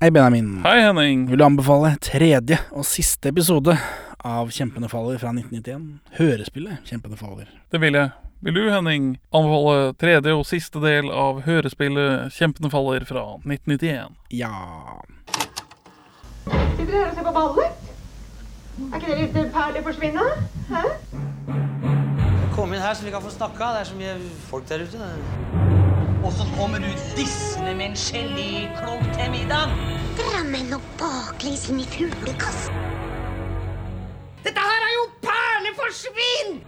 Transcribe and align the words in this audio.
Hei, 0.00 0.10
Benjamin. 0.10 0.60
Hei, 0.62 0.80
Henning. 0.80 1.26
Vil 1.30 1.38
du 1.38 1.44
anbefale 1.46 1.94
tredje 2.04 2.58
og 2.76 2.84
siste 2.84 3.30
episode 3.30 3.72
av 4.20 4.50
Kjempende 4.52 4.90
faller 4.92 5.16
fra 5.16 5.30
1991? 5.32 5.86
Hørespillet 6.18 6.82
Kjempende 6.84 7.16
faller. 7.16 7.46
Det 7.72 7.80
vil 7.80 7.96
jeg. 7.96 8.10
Vil 8.44 8.58
du, 8.58 8.66
Henning, 8.68 9.06
anbefale 9.32 9.94
tredje 9.96 10.34
og 10.36 10.44
siste 10.44 10.82
del 10.84 11.08
av 11.08 11.40
hørespillet 11.46 12.28
Kjempende 12.36 12.68
faller 12.74 13.08
fra 13.08 13.24
1991? 13.40 14.12
Ja 14.36 14.52
Sitter 16.44 16.92
dere 16.92 17.00
her 17.00 17.08
og 17.08 17.16
ser 17.16 17.24
på 17.30 17.34
ballet? 17.38 17.88
Er 18.90 19.00
ikke 19.00 19.14
det 19.14 19.18
litt 19.22 19.56
perlig 19.56 19.86
forsvinne? 19.88 20.28
Hæ? 20.74 20.84
Kom 22.52 22.76
inn 22.76 22.84
her 22.84 22.92
så 22.92 23.08
vi 23.08 23.16
kan 23.16 23.24
få 23.24 23.32
snakka. 23.32 23.72
Det 23.78 23.86
er 23.86 23.92
så 23.94 23.96
mye 23.96 24.20
folk 24.52 24.68
der 24.68 24.84
ute. 24.84 25.85
Og 26.24 26.32
så 26.32 26.44
kommer 26.56 26.78
du 26.78 26.88
dissende 27.16 27.74
med 27.74 27.84
en 27.84 27.96
geléklump 27.96 29.06
til 29.16 29.30
middag. 29.30 29.72
Drammen 30.18 30.74
og 30.74 30.82
baklengs 31.00 31.68
inn 31.70 31.80
i 31.80 31.88
fuglekassen. 31.92 32.74
Dette 34.44 34.60
her 34.68 34.86
er 34.88 34.92
jo 34.96 35.04
perleforsvinn! 35.26 36.60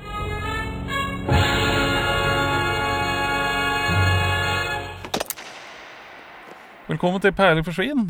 Velkommen 6.88 7.20
til 7.20 7.32
Perler 7.36 7.62
forsvinn. 7.62 8.06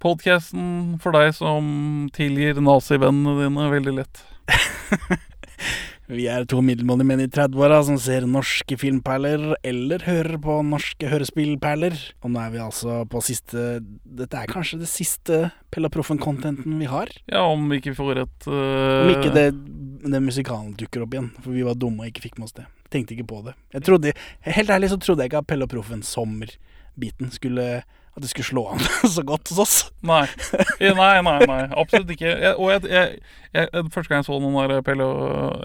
Podkasten 0.00 0.98
for 1.00 1.16
deg 1.16 1.32
som 1.32 1.64
tilgir 2.12 2.60
nazivennene 2.60 3.38
dine 3.40 3.70
veldig 3.72 3.94
lett. 3.96 4.22
Vi 6.10 6.24
er 6.26 6.42
to 6.50 6.58
middelmådige 6.64 7.06
menn 7.06 7.22
i 7.22 7.28
30-åra 7.30 7.76
som 7.86 7.98
ser 8.02 8.24
norske 8.26 8.74
filmperler 8.80 9.52
eller 9.66 10.02
hører 10.02 10.40
på 10.42 10.56
norske 10.66 11.06
hørespillperler. 11.06 11.94
Og 12.24 12.32
nå 12.34 12.40
er 12.42 12.50
vi 12.54 12.62
altså 12.64 13.04
på 13.10 13.22
siste 13.22 13.78
Dette 14.04 14.40
er 14.40 14.50
kanskje 14.50 14.80
det 14.80 14.90
siste 14.90 15.38
Pella 15.70 15.90
Proffen-contenten 15.92 16.80
vi 16.80 16.88
har. 16.90 17.12
Ja, 17.30 17.44
om 17.46 17.68
vi 17.70 17.78
ikke 17.78 17.94
får 17.98 18.24
et 18.24 18.50
uh... 18.50 19.04
Om 19.04 19.12
ikke 19.12 19.30
det, 19.36 19.46
det 20.02 20.22
musikalen 20.24 20.74
dukker 20.80 21.06
opp 21.06 21.14
igjen, 21.14 21.30
for 21.44 21.54
vi 21.54 21.62
var 21.66 21.78
dumme 21.78 22.02
og 22.02 22.10
ikke 22.10 22.26
fikk 22.26 22.40
med 22.40 22.48
oss 22.48 22.58
det. 22.58 22.66
Tenkte 22.90 23.14
ikke 23.14 23.28
på 23.30 23.44
det. 23.46 23.54
Jeg 23.76 23.86
trodde, 23.86 24.16
Helt 24.58 24.74
ærlig 24.74 24.90
så 24.90 24.98
trodde 24.98 25.22
jeg 25.22 25.30
ikke 25.30 25.44
at 25.44 25.50
Pella 25.52 25.70
Proffen 25.70 26.02
sommerbiten 26.06 27.30
skulle 27.30 27.70
At 28.16 28.24
det 28.24 28.30
skulle 28.32 28.48
slå 28.48 28.64
an 28.72 28.82
så 29.14 29.22
godt 29.26 29.52
hos 29.52 29.58
oss. 29.62 29.76
Nei. 30.02 30.24
Nei, 30.80 31.14
nei, 31.22 31.38
nei. 31.46 31.62
Absolutt 31.78 32.10
ikke. 32.10 32.26
Jeg, 32.32 32.56
og 32.56 32.72
jeg, 32.74 32.90
jeg, 32.90 33.20
jeg, 33.54 33.86
første 33.94 34.10
gang 34.10 34.24
jeg 34.24 34.28
så 34.30 34.40
noen 34.42 34.70
der 34.72 34.82
Pelle 34.86 35.06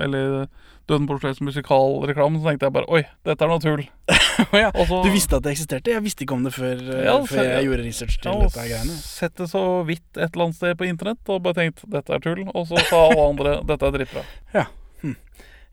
eller 0.06 0.46
Døden 0.86 1.08
på 1.10 1.16
Oslos 1.18 1.40
musikalreklamen, 1.42 2.38
så 2.38 2.52
tenkte 2.52 2.68
jeg 2.68 2.74
bare 2.76 2.86
Oi, 2.94 3.02
dette 3.26 3.42
er 3.42 3.50
noe 3.50 3.62
tull. 3.64 3.82
Ja, 4.54 4.68
Også, 4.76 5.00
Du 5.06 5.10
visste 5.14 5.38
at 5.40 5.46
det 5.46 5.54
eksisterte? 5.56 5.94
Jeg 5.94 6.04
visste 6.04 6.26
ikke 6.26 6.36
om 6.36 6.44
det 6.46 6.52
før, 6.54 6.76
eh, 6.78 7.06
Ja, 7.08 7.16
før 7.26 7.40
jeg, 7.40 7.52
jeg 7.54 7.68
gjorde 7.70 7.86
research 7.88 8.18
til 8.20 8.30
ja, 8.30 8.42
dette 8.44 8.66
greiene. 8.68 8.98
sett 9.00 9.34
det 9.40 9.48
så 9.50 9.62
vidt 9.88 10.20
et 10.20 10.28
eller 10.28 10.46
annet 10.50 10.58
sted 10.60 10.76
på 10.78 10.88
internett 10.90 11.32
og 11.32 11.40
bare 11.46 11.58
tenkt 11.62 11.86
dette 11.90 12.14
er 12.14 12.22
tull. 12.22 12.44
Og 12.52 12.68
så 12.70 12.84
sa 12.90 13.00
alle 13.08 13.28
andre 13.32 13.56
dette 13.66 13.90
er 13.90 13.96
dritbra. 13.96 14.26
Ja. 14.54 14.66
Hm. 15.02 15.16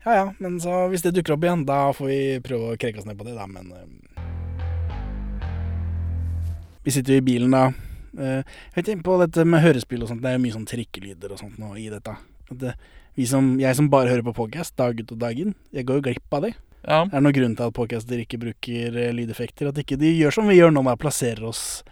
ja 0.07 0.15
ja, 0.17 0.25
men 0.39 0.57
så 0.63 0.85
hvis 0.89 1.03
det 1.05 1.13
dukker 1.19 1.35
opp 1.35 1.45
igjen, 1.45 1.67
da 1.69 1.81
får 1.93 2.09
vi 2.09 2.21
prøve 2.47 2.71
å 2.73 2.79
kreke 2.79 3.03
oss 3.03 3.09
ned 3.09 3.19
på 3.19 3.27
det, 3.27 3.35
da, 3.37 3.45
men 3.51 3.69
eh, 3.75 4.23
Vi 6.83 6.93
sitter 6.93 7.15
jo 7.15 7.23
i 7.23 7.25
bilen 7.25 7.55
da. 7.55 7.67
Uh, 8.13 8.41
jeg 8.75 8.85
vet 8.85 9.05
på 9.05 9.15
dette 9.21 9.45
med 9.47 9.63
hørespill 9.63 10.03
og 10.05 10.11
sånt, 10.11 10.21
det 10.21 10.29
er 10.29 10.37
jo 10.37 10.43
mye 10.43 10.55
sånn 10.55 10.67
trikkelyder 10.69 11.33
og 11.33 11.41
sånt 11.41 11.57
nå 11.61 11.73
i 11.81 11.87
dette. 11.91 12.13
Det, 12.51 12.75
vi 13.17 13.25
som, 13.29 13.55
jeg 13.61 13.77
som 13.77 13.89
bare 13.93 14.11
hører 14.11 14.25
på 14.25 14.35
podcast 14.37 14.75
dag 14.77 14.99
ut 14.99 15.15
og 15.15 15.19
dag 15.21 15.39
inn, 15.39 15.55
jeg 15.73 15.87
går 15.89 15.99
jo 15.99 16.05
glipp 16.09 16.37
av 16.37 16.47
det. 16.47 16.53
Ja. 16.83 17.03
Er 17.05 17.13
det 17.15 17.23
noen 17.23 17.35
grunn 17.37 17.53
til 17.55 17.69
at 17.69 17.75
podcaster 17.77 18.19
ikke 18.19 18.41
bruker 18.41 18.97
eh, 18.99 19.13
lydeffekter? 19.15 19.69
At 19.71 19.79
ikke 19.79 19.97
de 20.01 20.11
gjør 20.11 20.35
som 20.35 20.49
vi 20.51 20.57
gjør 20.57 20.73
nå 20.75 20.83
med 20.83 20.97
å 20.97 20.99
plassere 20.99 21.45
oss 21.47 21.83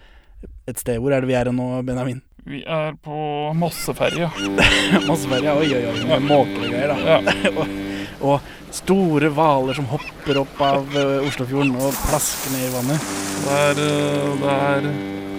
et 0.67 0.81
sted. 0.81 0.99
Hvor 0.99 1.15
er 1.15 1.23
det 1.23 1.31
vi 1.31 1.37
er 1.39 1.51
nå, 1.55 1.69
Benjamin? 1.87 2.19
Vi 2.43 2.63
er 2.65 2.97
på 3.05 3.21
Mosseferja. 3.55 4.31
Mosseferja, 5.09 5.55
oi 5.61 5.69
oi 5.69 5.85
oi, 5.93 5.95
med 6.09 6.27
måker 6.27 6.65
og 6.65 6.67
greier 6.73 6.91
da. 6.95 7.21
Ja. 7.21 7.69
og, 8.21 8.51
store 8.71 9.27
hvaler 9.35 9.75
som 9.75 9.87
hopper 9.91 10.37
opp 10.39 10.61
av 10.63 10.93
eh, 10.95 11.25
Oslofjorden 11.27 11.73
og 11.75 11.91
plasker 12.05 12.53
ned 12.53 12.69
i 12.69 12.71
vannet. 12.71 13.09
Det 13.41 13.57
er, 13.57 13.81
øh, 13.83 14.29
det 14.39 14.53
er 14.53 14.87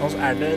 altså, 0.03 0.19
er 0.19 0.37
det, 0.43 0.53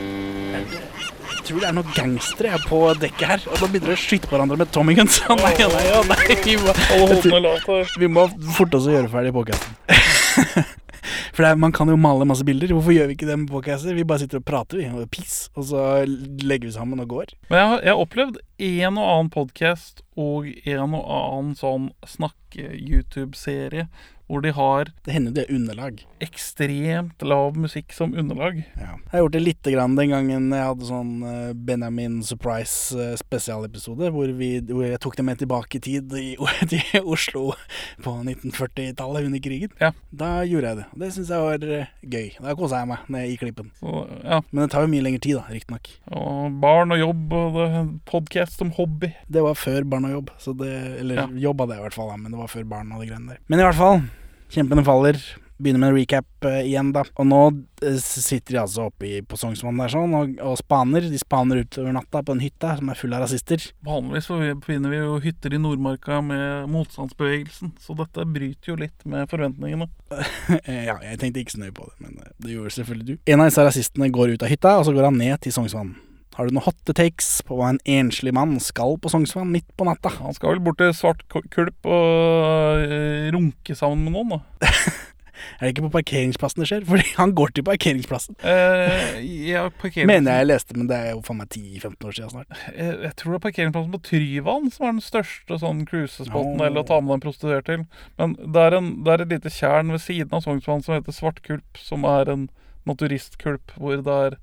er 0.52 0.66
det 0.66 0.82
Jeg 1.30 1.46
tror 1.48 1.62
det 1.62 1.68
er 1.70 1.76
noen 1.78 1.96
gangstere 1.96 2.60
på 2.66 2.80
dekket 3.00 3.32
her. 3.32 3.46
Og 3.48 3.60
da 3.62 3.70
begynner 3.70 3.94
de 3.94 3.96
å 3.96 4.04
skyte 4.04 4.28
på 4.28 4.36
hverandre 4.36 4.60
med 4.60 4.72
Tommy 4.76 4.96
Guns. 4.98 5.22
Nei, 5.30 5.52
å 5.64 5.70
nei, 5.72 5.84
nei. 6.10 6.40
Vi 6.44 6.56
må, 6.60 7.78
vi 8.02 8.10
må 8.18 8.26
forte 8.58 8.80
oss 8.80 8.90
å 8.90 8.96
gjøre 8.98 9.12
ferdig 9.14 9.32
podcasten. 9.36 10.76
For 11.36 11.44
er, 11.44 11.58
man 11.60 11.72
kan 11.76 11.90
jo 11.92 11.98
male 12.00 12.24
masse 12.24 12.44
bilder. 12.48 12.70
Hvorfor 12.72 12.94
gjør 12.94 13.10
vi 13.10 13.16
ikke 13.18 13.26
det 13.28 13.34
med 13.36 13.50
podcaster? 13.52 13.92
Vi 13.92 14.06
bare 14.08 14.22
sitter 14.22 14.40
og 14.40 14.46
prater, 14.48 14.78
vi. 14.80 14.86
Og 14.88 15.10
piss. 15.12 15.50
Og 15.52 15.66
så 15.68 15.82
legger 16.08 16.70
vi 16.70 16.72
sammen 16.72 17.02
og 17.02 17.10
går. 17.10 17.34
Men 17.50 17.58
jeg 17.58 17.68
har, 17.68 17.82
jeg 17.84 17.92
har 17.92 18.04
opplevd 18.06 18.38
en 18.70 18.96
og 19.02 19.10
annen 19.10 19.28
podkast 19.34 20.00
og 20.16 20.48
en 20.48 20.94
og 20.96 21.10
annen 21.18 21.52
sånn 21.58 21.90
snakke-YouTube-serie 22.08 23.84
hvor 24.26 24.42
de 24.42 24.50
har 24.56 24.88
Det 25.06 25.12
hender 25.14 25.30
jo 25.30 25.34
det 25.36 25.44
er 25.46 25.54
underlag. 25.54 26.00
ekstremt 26.20 27.22
lav 27.22 27.56
musikk 27.60 27.92
som 27.92 28.14
underlag. 28.16 28.62
Ja. 28.76 28.94
Jeg 28.96 29.12
har 29.12 29.20
gjort 29.24 29.34
det 29.36 29.42
lite 29.42 29.72
grann 29.74 29.94
den 29.98 30.10
gangen 30.10 30.48
jeg 30.50 30.64
hadde 30.66 30.88
sånn 30.88 31.12
eh, 31.22 31.52
Benjamin 31.68 32.22
Surprise 32.26 32.96
eh, 32.96 33.14
spesialepisode, 33.20 34.08
hvor, 34.14 34.30
vi, 34.38 34.48
hvor 34.66 34.86
jeg 34.86 35.00
tok 35.04 35.16
dem 35.18 35.28
med 35.30 35.38
tilbake 35.42 35.78
i 35.78 35.82
tid 35.84 36.14
i, 36.18 36.24
til 36.72 37.04
Oslo 37.14 37.52
på 38.02 38.14
1940-tallet 38.24 39.28
under 39.28 39.42
krigen. 39.44 39.70
Ja. 39.82 39.92
Da 40.10 40.30
gjorde 40.48 40.72
jeg 40.72 40.80
det. 40.80 40.86
Det 41.04 41.12
syns 41.14 41.30
jeg 41.34 41.44
var 41.46 41.68
eh, 41.78 41.92
gøy. 42.02 42.28
Da 42.40 42.56
kosa 42.58 42.82
jeg 42.82 42.90
meg 42.92 43.06
ned 43.12 43.30
i 43.30 43.38
klippen. 43.40 43.70
Så, 43.78 43.94
ja. 44.24 44.40
Men 44.50 44.64
det 44.64 44.70
tar 44.74 44.86
jo 44.86 44.92
mye 44.96 45.04
lengre 45.06 45.22
tid, 45.26 45.38
da, 45.38 45.46
riktignok. 45.52 45.92
Og 46.16 46.58
barn 46.64 46.96
og 46.96 47.02
jobb 47.02 47.36
og 47.36 47.60
podkast 48.10 48.58
som 48.60 48.72
hobby. 48.80 49.12
Det 49.28 49.44
var 49.44 49.58
før 49.60 49.84
barn 49.86 50.08
og 50.08 50.16
jobb, 50.18 50.34
så 50.42 50.56
det, 50.56 50.72
eller 51.04 51.26
jobb 51.38 51.62
hadde 51.62 51.76
jeg 51.76 51.84
i 51.84 51.86
hvert 51.88 51.98
fall, 52.00 52.12
da, 52.14 52.20
men 52.24 52.32
det 52.34 52.40
var 52.40 52.52
før 52.52 52.68
barn 52.74 52.92
og 52.96 53.02
de 53.04 53.10
greiene 53.12 53.34
der. 53.36 53.42
Men 53.52 53.60
i 53.62 53.66
hvert 53.68 53.78
fall, 53.78 54.00
kjempene 54.52 54.84
faller. 54.86 55.18
Begynner 55.56 55.80
med 55.80 55.88
en 55.88 55.96
recap 55.96 56.44
uh, 56.44 56.58
igjen, 56.60 56.90
da. 56.92 57.00
Og 57.16 57.24
nå 57.30 57.38
uh, 57.48 57.94
sitter 57.96 58.58
de 58.58 58.60
altså 58.60 58.90
oppe 58.90 59.06
i, 59.08 59.20
på 59.24 59.38
Sognsvann 59.40 59.78
der 59.80 59.92
sånn 59.94 60.12
og, 60.18 60.34
og 60.44 60.58
spaner. 60.60 61.06
De 61.08 61.20
spaner 61.20 61.62
utover 61.64 61.94
natta 61.96 62.20
på 62.20 62.36
en 62.36 62.42
hytte 62.44 62.74
som 62.76 62.90
er 62.92 63.00
full 63.00 63.16
av 63.16 63.24
rasister. 63.24 63.64
Vanligvis 63.86 64.28
finner 64.66 64.92
vi 64.92 65.00
jo 65.00 65.16
hytter 65.24 65.56
i 65.56 65.60
Nordmarka 65.62 66.20
med 66.24 66.68
motstandsbevegelsen, 66.74 67.72
så 67.80 67.96
dette 67.96 68.28
bryter 68.28 68.74
jo 68.74 68.76
litt 68.84 69.08
med 69.08 69.30
forventningene. 69.32 69.88
Ja, 70.66 70.98
jeg 71.02 71.18
tenkte 71.18 71.40
ikke 71.40 71.54
så 71.56 71.62
nøye 71.62 71.74
på 71.74 71.86
det, 71.88 71.96
men 72.04 72.20
eh, 72.20 72.32
det 72.42 72.52
gjorde 72.52 72.74
selvfølgelig 72.76 73.06
du. 73.08 73.14
En 73.32 73.40
av 73.42 73.48
disse 73.48 73.64
rasistene 73.64 74.10
går 74.12 74.36
ut 74.36 74.44
av 74.44 74.52
hytta, 74.52 74.76
og 74.78 74.84
så 74.86 74.92
går 74.94 75.08
han 75.08 75.18
ned 75.18 75.40
til 75.42 75.54
Sognsvann. 75.56 75.94
Har 76.36 76.44
du 76.44 76.52
noen 76.52 76.66
hotte 76.66 76.92
takes 76.92 77.38
på 77.48 77.56
hva 77.56 77.70
en 77.72 77.78
enslig 77.88 78.34
mann 78.36 78.58
skal 78.60 78.98
på 79.00 79.08
Sognsvann 79.08 79.48
midt 79.54 79.70
på 79.72 79.86
natta? 79.88 80.10
Han 80.18 80.36
skal 80.36 80.52
vel 80.52 80.64
bort 80.66 80.76
til 80.82 80.92
Svart 80.92 81.22
Kulp 81.32 81.88
og 81.88 82.82
øh, 82.84 83.30
runke 83.32 83.76
sammen 83.78 84.04
med 84.04 84.12
noen, 84.18 84.34
da. 84.36 84.68
Er 85.56 85.66
det 85.66 85.70
ikke 85.74 85.84
på 85.86 85.92
parkeringsplassen 85.94 86.62
det 86.62 86.66
skjer? 86.68 86.84
Fordi 86.90 87.06
han 87.16 87.32
går 87.36 87.52
til 87.56 87.64
parkeringsplassen. 87.64 88.36
Uh, 88.42 89.16
ja, 89.46 89.66
parkeringsplassen- 89.68 90.10
Mener 90.12 90.38
jeg 90.40 90.48
leste, 90.50 90.76
men 90.76 90.88
det 90.90 90.96
er 90.96 91.14
jo 91.14 91.22
faen 91.24 91.40
meg 91.40 91.48
10-15 91.52 92.08
år 92.08 92.16
siden 92.18 92.32
snart. 92.34 92.60
jeg, 92.72 92.98
jeg 93.06 93.12
tror 93.20 93.32
det 93.32 93.38
er 93.38 93.44
parkeringsplassen 93.46 93.94
på 93.96 94.02
Tryvann 94.10 94.68
som 94.74 94.86
er 94.88 94.94
den 94.96 95.04
største 95.06 95.58
sånn 95.62 95.84
cruisespotten 95.88 96.60
Åh. 96.60 96.66
eller 96.68 96.82
å 96.84 96.88
ta 96.88 97.00
med 97.00 97.12
deg 97.14 97.18
en 97.20 97.24
prostituert 97.24 97.68
til. 97.68 97.86
Men 98.20 98.36
det 98.42 98.66
er, 98.66 98.78
en, 98.80 98.92
det 99.06 99.14
er 99.14 99.24
et 99.24 99.34
lite 99.36 99.54
tjern 99.56 99.92
ved 99.96 100.04
siden 100.04 100.36
av 100.36 100.44
Sognsvann 100.44 100.84
som 100.84 100.98
heter 100.98 101.16
Svartkulp, 101.16 101.80
som 101.80 102.04
er 102.12 102.32
en 102.32 102.46
naturistkulp 102.88 103.76
hvor 103.80 104.04
det 104.04 104.20
er 104.28 104.38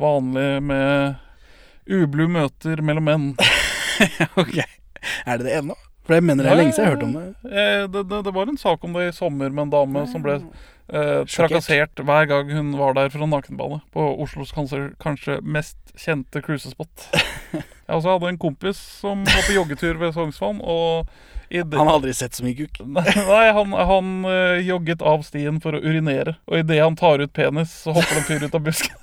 vanlig 0.00 0.50
med 0.68 1.20
ublu 1.88 2.26
møter 2.28 2.82
mellom 2.84 3.08
menn. 3.08 3.30
ok. 4.40 4.58
Er 5.26 5.40
det 5.40 5.46
det 5.46 5.56
ennå? 5.60 5.76
For 6.06 6.16
jeg 6.16 6.26
mener 6.26 6.46
det 6.46 6.50
er 6.50 6.58
lenge 6.58 6.74
siden 6.74 6.86
jeg 6.86 6.90
har 6.90 6.96
hørt 6.96 7.06
om 7.06 7.16
det. 7.16 7.24
Eh, 7.46 7.82
det, 7.86 8.04
det. 8.10 8.20
Det 8.26 8.34
var 8.34 8.50
en 8.50 8.60
sak 8.60 8.84
om 8.84 8.96
det 8.96 9.08
i 9.08 9.14
sommer 9.14 9.52
med 9.52 9.68
en 9.68 9.72
dame 9.74 10.04
som 10.10 10.24
ble 10.24 10.40
eh, 10.40 11.20
trakassert 11.30 12.02
hver 12.02 12.28
gang 12.30 12.50
hun 12.50 12.72
var 12.78 12.96
der 12.98 13.12
for 13.12 13.22
en 13.22 13.30
nakenbane. 13.34 13.80
På 13.94 14.08
Oslos 14.24 14.50
kanskje, 14.56 14.88
kanskje 15.02 15.38
mest 15.44 15.78
kjente 15.94 16.42
cruisespot. 16.42 17.10
Jeg 17.54 17.98
også 17.98 18.14
hadde 18.14 18.32
en 18.32 18.40
kompis 18.40 18.80
som 19.00 19.22
var 19.26 19.46
på 19.46 19.54
joggetur 19.56 19.98
ved 19.98 20.14
Sognsvann, 20.14 20.60
og 20.62 21.10
det, 21.50 21.64
Han 21.74 21.88
har 21.88 21.96
aldri 21.98 22.12
sett 22.14 22.36
så 22.38 22.44
mye 22.46 22.54
kuk. 22.54 22.78
Nei, 22.86 23.46
han, 23.54 23.74
han 23.74 24.12
eh, 24.30 24.60
jogget 24.66 25.02
av 25.02 25.24
stien 25.26 25.58
for 25.62 25.74
å 25.74 25.82
urinere, 25.82 26.36
og 26.46 26.62
idet 26.62 26.82
han 26.82 26.98
tar 26.98 27.22
ut 27.22 27.34
penis, 27.34 27.74
så 27.84 27.94
hopper 27.96 28.14
det 28.14 28.22
en 28.22 28.28
fyr 28.28 28.46
ut 28.46 28.58
av 28.58 28.66
busken. 28.66 28.99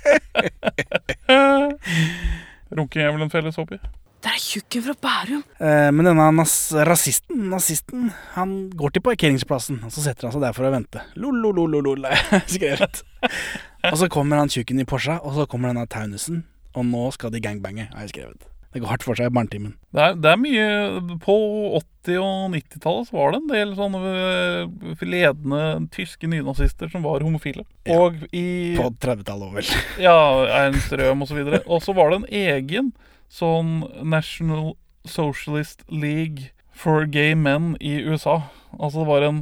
Runking 2.76 3.02
er 3.02 3.14
vel 3.14 3.26
en 3.26 3.32
felles 3.32 3.58
hobby? 3.58 3.80
Det 4.20 4.28
er 4.28 4.42
tjukken 4.42 4.82
fra 4.84 4.94
Bærum. 5.00 5.42
Eh, 5.64 5.88
men 5.96 6.10
denne 6.10 6.26
nas 6.36 6.54
rasisten, 6.86 7.46
nazisten, 7.50 8.10
han 8.34 8.50
går 8.76 8.94
til 8.94 9.04
parkeringsplassen, 9.06 9.80
og 9.86 9.94
så 9.94 10.04
setter 10.04 10.28
han 10.28 10.34
seg 10.36 10.44
der 10.44 10.56
for 10.56 10.68
å 10.68 10.74
vente. 10.74 11.02
Lololololol, 11.16 12.04
er 12.04 12.20
skrevet. 12.54 12.94
og 13.88 13.96
så 14.02 14.10
kommer 14.12 14.42
han 14.42 14.52
tjukken 14.52 14.82
i 14.82 14.88
Porsche, 14.88 15.16
og 15.24 15.38
så 15.38 15.48
kommer 15.48 15.72
denne 15.72 15.88
taunusen 15.88 16.44
og 16.74 16.86
nå 16.86 17.06
skal 17.16 17.32
de 17.34 17.42
gangbange, 17.42 17.88
har 17.92 18.06
jeg 18.06 18.14
skrevet. 18.14 18.46
Det 18.70 18.78
går 18.78 18.92
hardt 18.92 19.02
for 19.02 19.18
seg 19.18 19.26
i 19.30 19.34
barnetimen. 19.34 19.72
Det 19.90 20.02
er, 20.04 20.12
det 20.22 20.30
er 20.30 20.38
mye 20.38 20.66
På 21.24 21.34
80- 21.80 22.20
og 22.22 22.52
90-tallet 22.54 23.08
så 23.08 23.16
var 23.16 23.32
det 23.32 23.40
en 23.40 23.48
del 23.50 23.72
sånne 23.78 24.12
eh, 24.14 25.02
ledende 25.02 25.62
tyske 25.94 26.30
nynazister 26.30 26.90
som 26.92 27.02
var 27.02 27.24
homofile. 27.26 27.64
Ja. 27.88 27.98
Og 27.98 28.20
i 28.30 28.76
På 28.78 28.92
30-tallet 28.94 29.48
òg, 29.48 29.56
vel. 29.58 29.72
Ja, 30.06 30.16
Ernst 30.62 30.94
Røhm 30.94 31.26
osv. 31.26 31.42
Og 31.66 31.82
så 31.82 31.96
var 31.98 32.12
det 32.12 32.20
en 32.20 32.30
egen 32.44 32.92
sånn 33.30 33.80
National 34.06 34.74
Socialist 35.08 35.82
League 35.90 36.52
for 36.70 37.06
Gay 37.10 37.34
Men 37.34 37.74
i 37.80 37.98
USA. 38.06 38.42
Altså 38.78 39.02
det 39.02 39.10
var 39.10 39.26
en 39.26 39.40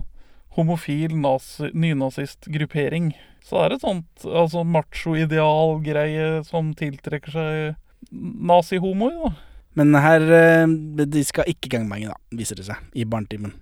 homofil 0.56 1.14
nazi, 1.20 1.68
nynazistgruppering. 1.76 3.12
Så 3.44 3.60
det 3.60 3.66
er 3.66 3.76
et 3.76 3.84
sånt 3.84 4.24
altså 4.26 4.64
macho-ideal-greie 4.66 6.42
som 6.48 6.72
tiltrekker 6.76 7.34
seg 7.34 7.76
nazihomoer, 8.10 9.20
da. 9.24 9.34
Men 9.78 9.94
her 9.94 10.24
eh, 10.34 10.64
De 11.06 11.20
skal 11.26 11.46
ikke 11.50 11.70
gangbange, 11.70 12.10
da, 12.10 12.16
viser 12.34 12.58
det 12.58 12.66
seg, 12.66 12.80
i 12.98 13.06
barnetimen. 13.06 13.54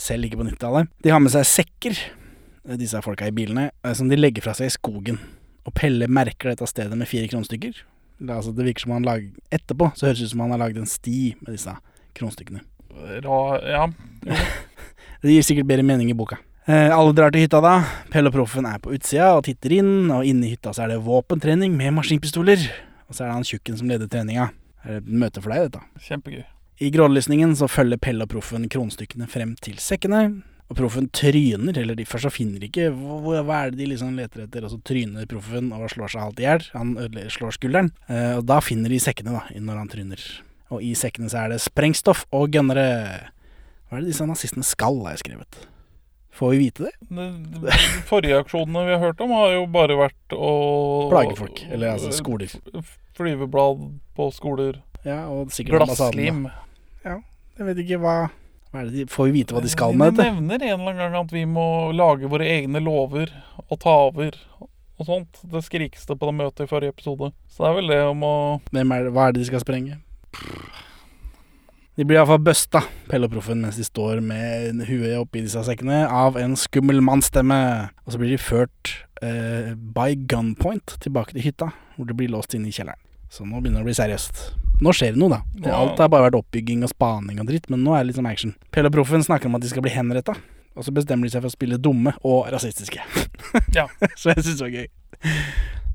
Selv 0.00 0.26
ikke 0.26 0.40
på 0.40 0.48
90-tallet. 0.48 0.90
De 1.04 1.12
har 1.12 1.22
med 1.22 1.32
seg 1.34 1.46
sekker, 1.46 2.00
eh, 2.66 2.76
disse 2.80 2.98
folka 3.04 3.28
i 3.28 3.34
bilene, 3.34 3.70
eh, 3.84 3.94
som 3.98 4.10
de 4.10 4.18
legger 4.18 4.44
fra 4.44 4.56
seg 4.58 4.70
i 4.70 4.74
skogen. 4.74 5.20
Og 5.68 5.74
Pelle 5.78 6.08
merker 6.10 6.50
dette 6.50 6.66
stedet 6.66 6.98
med 6.98 7.10
fire 7.10 7.30
kronstykker. 7.30 7.82
Det, 8.22 8.30
er 8.30 8.38
altså, 8.38 8.54
det 8.54 8.66
virker 8.66 8.86
som 8.86 8.96
han 8.96 9.06
lag, 9.06 9.24
Etterpå 9.54 9.92
så 9.98 10.08
høres 10.08 10.22
det 10.22 10.30
ut 10.30 10.34
som 10.34 10.44
han 10.44 10.54
har 10.54 10.62
lagd 10.64 10.78
en 10.78 10.90
sti 10.90 11.34
med 11.40 11.54
disse 11.54 11.74
kronstykkene. 12.18 12.62
Ra, 13.24 13.42
ja. 13.66 13.86
Det 15.22 15.30
gir 15.30 15.44
sikkert 15.46 15.68
bedre 15.68 15.86
mening 15.86 16.08
i 16.10 16.16
boka. 16.18 16.40
Eh, 16.66 16.90
alle 16.90 17.14
drar 17.14 17.30
til 17.34 17.44
hytta 17.44 17.60
da. 17.62 17.76
Pelle 18.10 18.30
og 18.30 18.34
Proffen 18.34 18.66
er 18.66 18.80
på 18.82 18.90
utsida 18.94 19.32
og 19.36 19.44
titter 19.46 19.76
inn, 19.78 20.10
og 20.10 20.26
inne 20.26 20.48
i 20.48 20.56
hytta 20.56 20.74
så 20.74 20.84
er 20.84 20.92
det 20.92 21.04
våpentrening 21.06 21.76
med 21.78 21.94
maskinpistoler. 21.94 22.62
Og 23.12 23.16
så 23.18 23.26
er 23.26 23.28
det 23.28 23.34
han 23.36 23.44
tjukken 23.44 23.76
som 23.76 23.90
leder 23.90 24.08
treninga. 24.08 24.46
Er 24.88 25.02
det 25.04 25.18
møte 25.20 25.42
for 25.44 25.52
deg, 25.52 25.66
dette. 25.68 26.06
Kjempegøy. 26.06 26.46
I 26.80 26.88
grålysningen 26.94 27.52
så 27.60 27.68
følger 27.68 28.00
Pelle 28.00 28.24
og 28.24 28.30
Proffen 28.32 28.64
kronstykkene 28.72 29.28
frem 29.28 29.52
til 29.60 29.76
sekkene. 29.76 30.22
Og 30.72 30.78
Proffen 30.78 31.10
tryner, 31.12 31.76
eller 31.76 31.98
de 31.98 32.06
først 32.08 32.24
så 32.24 32.32
finner 32.32 32.64
ikke 32.64 32.88
hva, 32.96 33.42
hva 33.44 33.58
er 33.66 33.74
det 33.74 33.82
de 33.82 33.90
liksom 33.90 34.16
leter 34.16 34.46
etter, 34.46 34.64
og 34.64 34.72
så 34.72 34.78
tryner 34.88 35.28
Proffen 35.28 35.68
og 35.76 35.84
slår 35.92 36.14
seg 36.14 36.24
halvt 36.24 36.40
i 36.40 36.46
hjel. 36.46 36.64
Han 36.72 36.94
slår 37.36 37.58
skulderen. 37.58 37.92
Eh, 38.08 38.38
og 38.38 38.46
da 38.48 38.56
finner 38.64 38.96
de 38.96 39.02
sekkene, 39.04 39.36
da, 39.36 39.60
når 39.60 39.82
han 39.82 39.92
tryner. 39.92 40.24
Og 40.72 40.80
i 40.80 40.94
sekkene 40.96 41.28
så 41.28 41.42
er 41.42 41.52
det 41.52 41.60
sprengstoff 41.60 42.24
og 42.32 42.48
gønnere. 42.56 42.88
Hva 43.90 44.00
er 44.00 44.06
det 44.06 44.14
disse 44.14 44.24
nazistene 44.24 44.64
skal, 44.64 44.96
har 45.04 45.18
jeg 45.18 45.26
skrevet. 45.26 45.60
Får 46.32 46.50
vi 46.54 46.58
vite 46.62 46.86
det? 46.88 46.92
De 47.12 47.26
de 47.60 47.72
forrige 48.08 48.38
aksjonene 48.40 48.86
vi 48.86 48.92
har 48.94 49.02
hørt 49.02 49.20
om, 49.20 49.30
har 49.36 49.50
jo 49.52 49.66
bare 49.72 49.96
vært 50.00 50.32
å 50.36 50.52
Plage 51.12 51.36
folk, 51.36 51.60
eller 51.70 51.92
altså 51.94 52.12
skoler. 52.16 52.54
Flyveblad 53.18 53.82
på 54.16 54.28
skoler. 54.32 54.78
Ja, 55.04 55.26
og 55.28 55.50
sikkert 55.52 55.82
ambassaden. 55.84 56.46
Ja, 57.04 57.18
Jeg 57.58 57.66
vet 57.68 57.82
ikke 57.84 57.98
hva, 58.00 58.14
hva 58.72 58.80
er 58.80 58.88
det 58.88 58.94
de, 59.02 59.06
Får 59.12 59.28
vi 59.28 59.34
vite 59.42 59.52
hva 59.56 59.60
de 59.64 59.68
skal 59.72 59.92
med 59.98 60.14
De 60.14 60.22
dette? 60.22 60.30
nevner 60.32 60.62
en 60.62 60.80
eller 60.80 60.92
annen 60.94 61.00
gang 61.02 61.16
at 61.26 61.32
vi 61.34 61.42
må 61.44 61.66
lage 61.92 62.30
våre 62.32 62.46
egne 62.48 62.80
lover 62.80 63.32
og 63.68 63.80
ta 63.82 63.96
over 64.08 64.38
og 65.02 65.06
sånt. 65.08 65.40
Det 65.50 65.60
skrikes 65.66 66.06
det 66.06 66.16
på 66.20 66.28
det 66.30 66.36
møtet 66.38 66.64
i 66.64 66.70
forrige 66.70 66.94
episode. 66.94 67.32
Så 67.50 67.64
det 67.64 67.68
er 67.72 67.76
vel 67.80 67.92
det 67.92 68.00
om 68.06 68.22
å 68.24 68.34
Hvem 68.72 68.92
er 68.96 69.04
det, 69.08 69.12
hva 69.16 69.26
er 69.28 69.34
det 69.36 69.42
de 69.42 69.48
skal 69.50 69.64
sprenge? 69.64 69.98
De 71.92 72.06
blir 72.08 72.16
iallfall 72.16 72.40
busta, 72.40 72.80
Proffen, 73.10 73.60
mens 73.60 73.76
de 73.76 73.84
står 73.84 74.22
med 74.24 74.80
huet 74.88 75.12
oppi 75.20 75.42
disse 75.44 75.60
sekkene, 75.66 76.06
av 76.08 76.38
en 76.40 76.54
skummel 76.56 77.02
mannsstemme. 77.04 77.58
Og 78.06 78.14
så 78.14 78.20
blir 78.20 78.32
de 78.32 78.38
ført 78.40 78.94
eh, 79.20 79.74
by 79.76 80.14
gunpoint 80.30 80.96
tilbake 81.04 81.36
til 81.36 81.44
hytta, 81.50 81.68
hvor 81.98 82.08
de 82.08 82.16
blir 82.16 82.32
låst 82.32 82.56
inne 82.56 82.70
i 82.70 82.72
kjelleren. 82.72 83.00
Så 83.32 83.44
nå 83.44 83.60
begynner 83.60 83.82
det 83.82 83.84
å 83.84 83.90
bli 83.90 83.98
seriøst. 83.98 84.40
Nå 84.80 84.96
skjer 84.96 85.12
det 85.12 85.20
noe, 85.20 85.36
da. 85.36 85.42
Wow. 85.66 85.76
Alt 85.82 86.00
har 86.00 86.08
bare 86.12 86.30
vært 86.30 86.40
oppbygging 86.40 86.80
og 86.86 86.94
spaning 86.94 87.44
og 87.44 87.52
dritt, 87.52 87.68
men 87.72 87.84
nå 87.84 87.92
er 87.92 88.06
det 88.06 88.14
liksom 88.14 88.30
action. 88.32 88.56
Pelle 88.72 88.88
og 88.88 88.96
Proffen 88.96 89.28
snakker 89.28 89.52
om 89.52 89.60
at 89.60 89.64
de 89.64 89.74
skal 89.74 89.84
bli 89.84 89.92
henretta, 89.92 90.38
og 90.72 90.88
så 90.88 90.96
bestemmer 90.96 91.28
de 91.28 91.36
seg 91.36 91.44
for 91.44 91.52
å 91.52 91.58
spille 91.58 91.80
dumme 91.80 92.16
og 92.24 92.48
rasistiske. 92.56 93.04
Ja. 93.76 93.84
så 94.20 94.32
jeg 94.32 94.48
syns 94.48 94.56
det 94.56 94.64
var 94.64 94.76
gøy. 94.80 94.88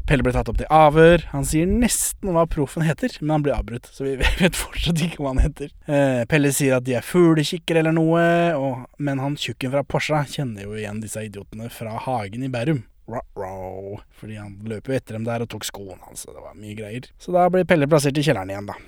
Pelle 0.07 0.23
ble 0.23 0.31
tatt 0.35 0.47
opp 0.51 0.59
til 0.59 0.69
avhør. 0.71 1.25
Han 1.33 1.45
sier 1.47 1.67
nesten 1.67 2.31
hva 2.35 2.45
proffen 2.49 2.85
heter, 2.87 3.17
men 3.21 3.35
han 3.35 3.45
blir 3.45 3.57
avbrutt, 3.57 3.89
så 3.91 4.05
vi 4.07 4.15
vet 4.41 4.55
fortsatt 4.57 5.01
ikke 5.03 5.21
hva 5.23 5.33
han 5.35 5.43
heter. 5.43 5.73
Eh, 5.85 6.21
Pelle 6.31 6.51
sier 6.55 6.77
at 6.77 6.87
de 6.87 6.95
er 6.97 7.05
fuglekikkere 7.05 7.83
eller 7.83 7.95
noe, 7.95 8.27
og, 8.55 8.85
men 9.03 9.19
han 9.23 9.35
tjukken 9.39 9.73
fra 9.73 9.83
Porscha 9.83 10.23
kjenner 10.31 10.67
jo 10.67 10.77
igjen 10.79 11.03
disse 11.03 11.25
idiotene 11.27 11.71
fra 11.73 11.97
Hagen 12.07 12.47
i 12.47 12.51
Bærum. 12.53 12.85
Fordi 13.07 14.35
han 14.35 14.57
løp 14.67 14.89
jo 14.89 14.95
etter 14.97 15.15
dem 15.15 15.27
der 15.27 15.43
og 15.43 15.51
tok 15.51 15.67
skoene 15.67 16.01
hans, 16.07 16.25
og 16.27 16.35
det 16.35 16.43
var 16.43 16.59
mye 16.59 16.75
greier. 16.75 17.11
Så 17.19 17.35
da 17.35 17.47
blir 17.51 17.67
Pelle 17.67 17.87
plassert 17.87 18.19
i 18.19 18.23
kjelleren 18.25 18.51
igjen, 18.51 18.71
da. 18.71 18.79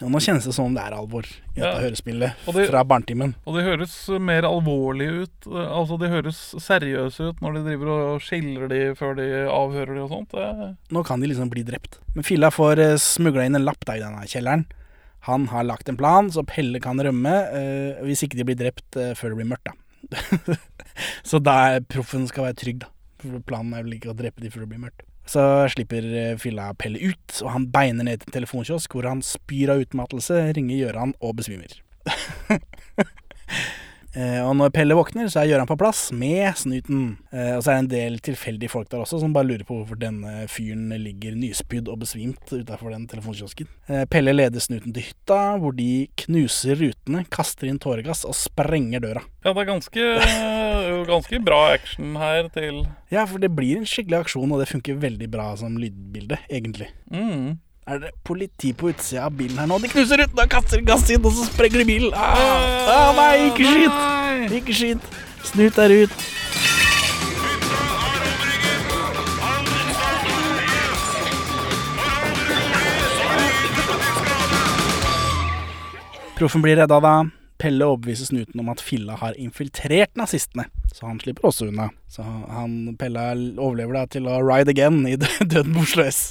Og 0.00 0.08
nå 0.12 0.20
kjennes 0.24 0.46
det 0.48 0.54
som 0.56 0.64
om 0.70 0.74
det 0.74 0.82
er 0.86 0.94
alvor 0.96 1.26
i 1.28 1.58
dette 1.58 1.66
Ja. 1.66 1.80
hørespillet 1.82 2.32
det- 2.46 2.68
fra 2.70 2.82
barnetimen. 2.84 3.34
Og 3.46 3.54
det 3.56 3.64
høres 3.66 3.94
mer 4.20 4.42
alvorlig 4.48 5.08
ut. 5.22 5.46
eh, 5.46 5.68
Altså, 5.80 5.98
de 6.00 6.08
høres 6.08 6.38
seriøse 6.58 7.20
ut 7.30 7.40
når 7.42 7.54
de 7.54 7.64
driver 7.68 7.88
og 8.14 8.20
skiller 8.20 8.68
de 8.68 8.94
før 8.94 9.14
de 9.16 9.26
avhører 9.48 9.94
de 9.94 10.00
og 10.00 10.10
sånt. 10.10 10.30
Det, 10.32 10.76
Nå 10.90 11.04
kan 11.04 11.20
de 11.20 11.26
liksom 11.28 11.50
bli 11.50 11.62
drept. 11.62 11.98
Men 12.14 12.24
Filla 12.24 12.48
får 12.50 12.78
uh, 12.78 12.96
smugla 12.96 13.44
inn 13.44 13.56
en 13.56 13.64
lapp 13.64 13.84
da 13.84 13.92
i 13.94 14.00
denne 14.00 14.24
kjelleren. 14.26 14.64
Han 15.28 15.46
har 15.48 15.64
lagt 15.64 15.88
en 15.88 15.96
plan, 15.98 16.30
så 16.30 16.42
Pelle 16.46 16.80
kan 16.80 16.96
rømme 16.96 17.28
eh, 17.52 18.00
hvis 18.02 18.22
ikke 18.24 18.36
de 18.38 18.44
blir 18.44 18.56
drept 18.56 18.96
eh, 18.96 19.12
før 19.12 19.34
det 19.34 19.36
blir 19.36 19.50
mørkt, 19.52 19.68
da. 19.68 20.56
så 21.22 21.38
da 21.42 21.76
er 21.76 21.80
proffen 21.80 22.26
skal 22.26 22.44
være 22.48 22.56
trygg, 22.56 22.78
da. 22.80 22.88
For 23.20 23.38
planen 23.44 23.74
er 23.76 23.82
vel 23.84 23.98
ikke 23.98 24.14
å 24.14 24.16
drepe 24.16 24.40
de 24.40 24.48
før 24.48 24.64
det 24.64 24.70
blir 24.70 24.80
mørkt. 24.86 25.02
Så 25.28 25.42
slipper 25.70 26.02
fylla 26.02 26.38
Filla 26.42 26.70
Pelle 26.74 27.12
ut, 27.12 27.42
og 27.42 27.52
han 27.54 27.68
beiner 27.72 28.06
ned 28.06 28.22
til 28.22 28.30
en 28.30 28.38
telefonkiosk 28.40 28.96
hvor 28.96 29.06
han 29.08 29.22
spyr 29.24 29.74
av 29.74 29.84
utmattelse, 29.84 30.40
ringer 30.56 30.80
Gjøran 30.80 31.14
og 31.20 31.36
besvimer. 31.42 31.76
Eh, 34.16 34.40
og 34.42 34.56
når 34.58 34.72
Pelle 34.74 34.96
våkner, 34.98 35.28
så 35.30 35.42
er 35.42 35.52
Gøran 35.52 35.68
på 35.70 35.76
plass 35.78 36.08
med 36.16 36.48
snuten. 36.58 37.02
Eh, 37.30 37.52
og 37.56 37.62
så 37.62 37.70
er 37.72 37.76
det 37.78 37.82
en 37.84 37.90
del 37.92 38.18
tilfeldige 38.26 38.72
folk 38.72 38.90
der 38.90 39.04
også 39.04 39.20
som 39.22 39.34
bare 39.36 39.46
lurer 39.46 39.62
på 39.68 39.76
hvorfor 39.78 40.00
denne 40.00 40.46
fyren 40.50 40.88
ligger 40.98 41.36
nyspydd 41.38 41.90
og 41.92 42.00
besvimt 42.02 42.50
utafor 42.50 42.90
den 42.94 43.06
telefonkiosken. 43.10 43.70
Eh, 43.88 44.04
Pelle 44.10 44.34
leder 44.34 44.62
snuten 44.64 44.94
til 44.96 45.06
hytta, 45.10 45.40
hvor 45.62 45.76
de 45.78 46.08
knuser 46.24 46.80
rutene, 46.80 47.24
kaster 47.30 47.70
inn 47.70 47.78
tåregass 47.82 48.24
og 48.26 48.34
sprenger 48.38 49.04
døra. 49.04 49.22
ja, 49.44 49.54
det 49.54 49.62
er 49.62 49.70
ganske, 49.70 50.10
ganske 51.08 51.42
bra 51.44 51.62
action 51.76 52.16
her 52.20 52.50
til 52.54 52.84
Ja, 53.10 53.24
for 53.26 53.38
det 53.42 53.54
blir 53.54 53.78
en 53.78 53.88
skikkelig 53.88 54.24
aksjon, 54.24 54.50
og 54.50 54.60
det 54.62 54.68
funker 54.70 54.98
veldig 55.00 55.30
bra 55.30 55.52
som 55.56 55.78
lydbilde, 55.80 56.38
egentlig. 56.50 56.90
mm. 57.10 57.58
Er 57.90 57.98
det 57.98 58.10
politi 58.22 58.68
på 58.72 58.92
utsida 58.92 59.24
av 59.26 59.32
bilen 59.34 59.56
her 59.58 59.66
nå? 59.66 59.80
De 59.82 59.88
knuser 59.90 60.20
og 60.22 60.44
kaster 60.52 60.78
gass 60.86 61.08
inn, 61.10 61.24
og 61.26 61.32
så 61.34 61.48
sprenger 61.48 61.82
de 61.82 61.86
bilen. 61.88 62.12
Ah, 62.14 62.86
ah, 62.86 63.08
nei, 63.16 63.48
ikke 63.48 63.66
skyt! 63.66 64.52
Ikke 64.60 64.76
skyt! 64.78 65.08
Snut 65.48 65.80
er 65.82 65.94
ut. 66.04 66.14
Proffen 76.38 76.62
blir 76.62 76.78
redda 76.78 77.02
da. 77.02 77.16
Pelle 77.58 77.90
overbeviser 77.90 78.30
snuten 78.30 78.62
om 78.62 78.70
at 78.70 78.80
Filla 78.80 79.18
har 79.18 79.34
infiltrert 79.34 80.14
nazistene, 80.14 80.70
så 80.94 81.10
han 81.10 81.18
slipper 81.20 81.50
også 81.50 81.72
unna. 81.72 81.90
Så 82.06 82.22
han, 82.22 82.94
Pelle 83.02 83.32
overlever 83.58 83.98
da 83.98 84.06
til 84.14 84.30
å 84.30 84.38
ride 84.46 84.70
again 84.78 85.02
i 85.10 85.18
Døden 85.42 85.82
Oslo 85.82 86.06
S. 86.06 86.28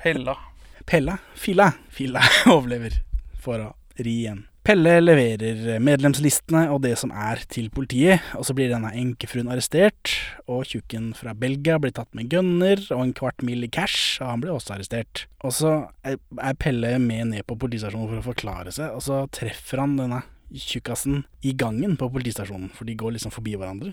Pella. 0.00 0.40
Pella, 0.88 1.18
Filla, 1.34 1.72
Filla 1.96 2.22
overlever 2.48 2.94
for 3.42 3.60
å 3.60 3.72
ri 4.00 4.22
igjen. 4.22 4.46
Pelle 4.64 4.98
leverer 5.00 5.78
medlemslistene 5.80 6.66
og 6.72 6.82
det 6.84 6.94
som 7.00 7.12
er 7.12 7.40
til 7.48 7.70
politiet, 7.72 8.24
og 8.36 8.44
så 8.44 8.52
blir 8.56 8.68
denne 8.72 8.90
enkefruen 8.96 9.48
arrestert, 9.52 10.12
og 10.48 10.64
tjukken 10.68 11.10
fra 11.16 11.32
Belgia 11.36 11.78
blir 11.80 11.92
tatt 11.96 12.10
med 12.16 12.28
gunner 12.32 12.80
og 12.88 13.02
en 13.02 13.14
kvart 13.16 13.44
mill. 13.44 13.64
i 13.64 13.70
cash, 13.72 14.20
og 14.20 14.28
han 14.28 14.44
blir 14.44 14.52
også 14.52 14.76
arrestert. 14.76 15.26
Og 15.44 15.52
så 15.56 15.72
er 16.04 16.60
Pelle 16.60 16.98
med 16.98 17.32
ned 17.34 17.44
på 17.48 17.56
politistasjonen 17.56 18.08
for 18.08 18.20
å 18.20 18.28
forklare 18.28 18.72
seg, 18.72 18.92
og 18.92 19.04
så 19.04 19.22
treffer 19.32 19.84
han 19.84 19.96
denne 20.00 20.22
tjukkasen 20.52 21.24
i 21.44 21.52
gangen 21.52 21.96
på 22.00 22.08
politistasjonen, 22.12 22.72
for 22.72 22.88
de 22.88 22.96
går 22.96 23.16
liksom 23.16 23.32
forbi 23.32 23.56
hverandre. 23.56 23.92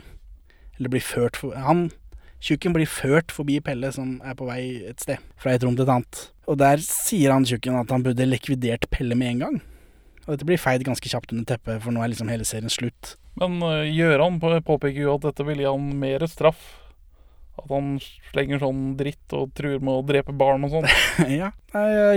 Eller 0.76 0.92
blir 0.92 1.04
ført 1.04 1.40
for 1.40 1.56
Han 1.56 1.90
Tjukken 2.44 2.76
blir 2.76 2.90
ført 2.90 3.32
forbi 3.34 3.60
Pelle 3.64 3.90
som 3.96 4.18
er 4.26 4.36
på 4.38 4.46
vei 4.50 4.62
et 4.90 5.00
sted, 5.02 5.22
fra 5.42 5.56
et 5.56 5.64
rom 5.66 5.76
til 5.78 5.86
et 5.88 5.94
annet. 5.96 6.24
Og 6.52 6.60
der 6.62 6.82
sier 6.84 7.32
han 7.34 7.46
tjukken 7.48 7.78
at 7.80 7.90
han 7.94 8.04
burde 8.06 8.28
likvidert 8.28 8.90
Pelle 8.94 9.16
med 9.18 9.32
en 9.36 9.44
gang. 9.46 9.62
Og 10.26 10.34
dette 10.36 10.46
blir 10.48 10.62
feid 10.62 10.84
ganske 10.86 11.10
kjapt 11.10 11.34
under 11.34 11.46
teppet, 11.46 11.82
for 11.84 11.94
nå 11.94 12.02
er 12.04 12.12
liksom 12.12 12.30
hele 12.30 12.46
serien 12.46 12.70
slutt. 12.74 13.16
Men 13.40 13.60
uh, 13.64 13.84
Gjøran 13.86 14.40
på- 14.42 14.58
påpeker 14.66 15.06
jo 15.06 15.16
at 15.18 15.26
dette 15.28 15.46
vil 15.46 15.62
gi 15.64 15.68
han 15.70 15.88
mer 16.02 16.26
straff. 16.30 16.62
At 17.56 17.70
han 17.72 17.94
slenger 18.34 18.60
sånn 18.60 18.82
dritt 19.00 19.32
og 19.38 19.54
truer 19.56 19.80
med 19.80 19.94
å 19.94 20.02
drepe 20.04 20.34
barn 20.36 20.66
og 20.68 20.74
sånn. 20.74 20.88
ja. 21.40 21.54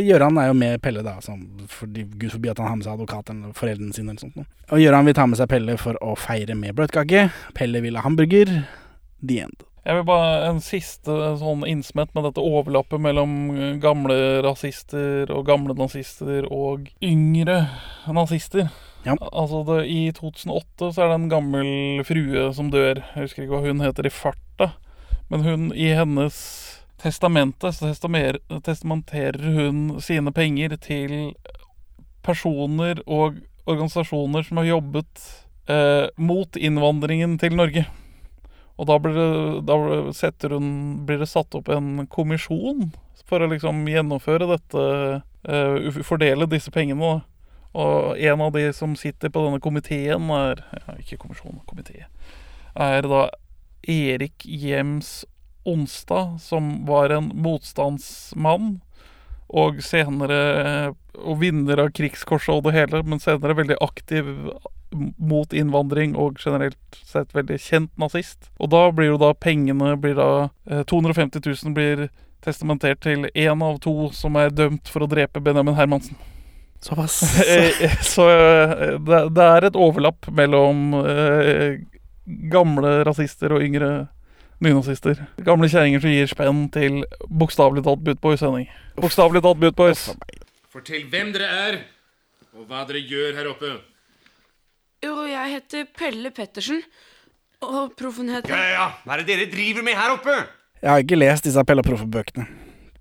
Gjøran 0.02 0.40
er 0.42 0.48
jo 0.50 0.56
med 0.58 0.80
Pelle, 0.82 1.04
da, 1.06 1.18
som, 1.22 1.44
fordi, 1.70 2.04
gud 2.18 2.32
forbi 2.34 2.50
at 2.50 2.58
han 2.58 2.72
har 2.72 2.80
med 2.80 2.88
seg 2.88 2.96
advokat 2.96 3.30
eller 3.34 3.54
foreldrene 3.56 3.94
sine 3.94 4.12
eller 4.16 4.24
sånt. 4.24 4.34
noe. 4.40 4.48
Og 4.74 4.82
Gjøran 4.82 5.06
vil 5.06 5.16
ta 5.20 5.28
med 5.30 5.38
seg 5.38 5.50
Pelle 5.52 5.78
for 5.78 6.00
å 6.02 6.16
feire 6.18 6.56
med 6.58 6.74
bløtkake. 6.80 7.28
Pelle 7.58 7.84
vil 7.86 8.00
ha 8.00 8.02
hamburger. 8.08 8.50
The 9.22 9.40
end. 9.46 9.67
Jeg 9.88 9.96
vil 9.96 10.04
bare 10.04 10.50
en 10.50 10.58
siste 10.60 11.14
sånn 11.40 11.62
innsmett 11.64 12.10
med 12.12 12.26
dette 12.26 12.42
overlappet 12.44 13.00
mellom 13.00 13.30
eh, 13.54 13.76
gamle 13.80 14.16
rasister 14.44 15.30
og 15.32 15.46
gamle 15.48 15.72
nazister 15.78 16.44
og 16.52 16.90
yngre 17.00 17.62
nazister. 18.12 18.66
Ja. 19.06 19.14
Altså 19.32 19.62
det, 19.64 19.78
I 19.88 20.10
2008 20.12 20.90
så 20.92 21.00
er 21.00 21.08
det 21.08 21.16
en 21.16 21.30
gammel 21.32 21.70
frue 22.04 22.50
som 22.52 22.68
dør. 22.74 23.00
Jeg 23.14 23.30
husker 23.30 23.46
ikke 23.46 23.54
hva 23.54 23.64
hun 23.64 23.80
heter 23.80 24.04
i 24.04 24.12
farta. 24.12 24.74
Men 25.32 25.46
hun, 25.46 25.64
i 25.72 25.88
hennes 25.96 26.36
testamente 27.00 27.70
så 27.72 27.94
testamenterer 27.94 29.56
hun 29.56 30.02
sine 30.04 30.34
penger 30.36 30.74
til 30.84 31.14
personer 32.26 33.00
og 33.06 33.40
organisasjoner 33.64 34.44
som 34.44 34.60
har 34.60 34.68
jobbet 34.68 35.24
eh, 35.72 36.12
mot 36.20 36.60
innvandringen 36.60 37.38
til 37.40 37.56
Norge. 37.56 37.86
Og 38.78 38.86
da, 38.86 38.98
blir 39.02 39.16
det, 39.16 39.30
da 39.66 39.76
hun, 40.54 40.68
blir 41.06 41.18
det 41.18 41.30
satt 41.30 41.54
opp 41.58 41.70
en 41.74 42.06
kommisjon 42.10 42.92
for 43.28 43.42
å 43.42 43.50
liksom 43.50 43.82
gjennomføre 43.90 44.46
dette 44.48 44.84
uh, 45.50 45.98
Fordele 46.06 46.46
disse 46.50 46.70
pengene. 46.72 47.18
Og 47.78 48.14
en 48.16 48.44
av 48.46 48.54
de 48.54 48.64
som 48.72 48.94
sitter 48.96 49.32
på 49.34 49.42
denne 49.44 49.60
komiteen, 49.62 50.30
er 50.32 50.62
ja, 50.78 50.94
Ikke 51.02 51.18
kommisjonen, 51.20 51.60
komité. 51.68 52.06
Er 52.78 53.04
da 53.04 53.26
Erik 53.82 54.46
Jems 54.46 55.26
Onsdag, 55.68 56.38
som 56.40 56.86
var 56.88 57.12
en 57.12 57.32
motstandsmann. 57.34 58.78
Og 59.48 59.82
senere 59.84 60.94
Og 61.18 61.40
vinner 61.40 61.80
av 61.80 61.92
Krigskorset 61.96 62.52
og 62.54 62.66
det 62.68 62.76
hele, 62.76 63.02
men 63.02 63.20
senere 63.20 63.56
veldig 63.58 63.78
aktiv 63.82 64.28
mot 64.92 65.52
innvandring 65.52 66.14
og 66.16 66.38
generelt 66.40 66.78
sett 67.04 67.34
veldig 67.36 67.58
kjent 67.60 67.92
nazist. 68.00 68.50
Og 68.58 68.70
da 68.72 68.86
blir 68.94 69.12
jo 69.12 69.20
da 69.20 69.32
pengene 69.34 69.94
blir 70.00 70.16
da 70.18 70.30
eh, 70.70 70.84
250 70.88 71.42
000 71.44 71.76
blir 71.76 72.08
testamentert 72.44 73.00
til 73.02 73.26
én 73.34 73.64
av 73.66 73.80
to 73.82 74.10
som 74.14 74.36
er 74.38 74.52
dømt 74.54 74.88
for 74.88 75.04
å 75.04 75.10
drepe 75.10 75.42
Benjamin 75.42 75.76
Hermansen. 75.78 76.16
Såpass. 76.80 77.20
Eh, 77.48 77.96
Så 78.02 78.28
eh, 78.30 78.98
det, 79.02 79.22
det 79.34 79.46
er 79.56 79.66
et 79.68 79.76
overlapp 79.78 80.28
mellom 80.30 80.92
eh, 81.02 81.80
gamle 82.52 83.00
rasister 83.08 83.52
og 83.56 83.64
yngre 83.64 83.90
nynazister. 84.62 85.20
Gamle 85.46 85.68
kjerringer 85.70 86.02
som 86.02 86.10
gir 86.14 86.30
spenn 86.30 86.64
til 86.74 87.02
bokstavelig 87.30 87.84
talt 87.86 88.02
Butboys 88.06 88.42
sending. 88.42 88.66
Bokstavelig 88.98 89.42
talt 89.44 89.60
Bootboys. 89.62 90.08
Fortell 90.72 91.04
hvem 91.10 91.30
dere 91.34 91.48
er, 91.68 91.78
og 92.54 92.66
hva 92.70 92.82
dere 92.88 93.02
gjør 93.06 93.38
her 93.38 93.50
oppe. 93.52 93.70
Jo, 95.04 95.14
jeg 95.28 95.52
heter 95.56 95.86
Pelle 95.96 96.30
Pettersen. 96.34 96.80
Og 97.62 97.92
proffen 97.98 98.30
heter 98.30 98.54
Ja, 98.54 98.58
ja, 98.62 98.70
ja. 98.76 98.86
Hva 99.04 99.16
er 99.16 99.22
det 99.24 99.28
dere 99.32 99.48
driver 99.50 99.84
med 99.86 99.98
her 99.98 100.14
oppe? 100.14 100.34
Jeg 100.82 100.90
har 100.92 101.02
ikke 101.02 101.18
lest 101.18 101.46
disse 101.46 101.62
Pelle 101.66 101.82
og 101.82 101.88
Proffe-bøkene, 101.88 102.44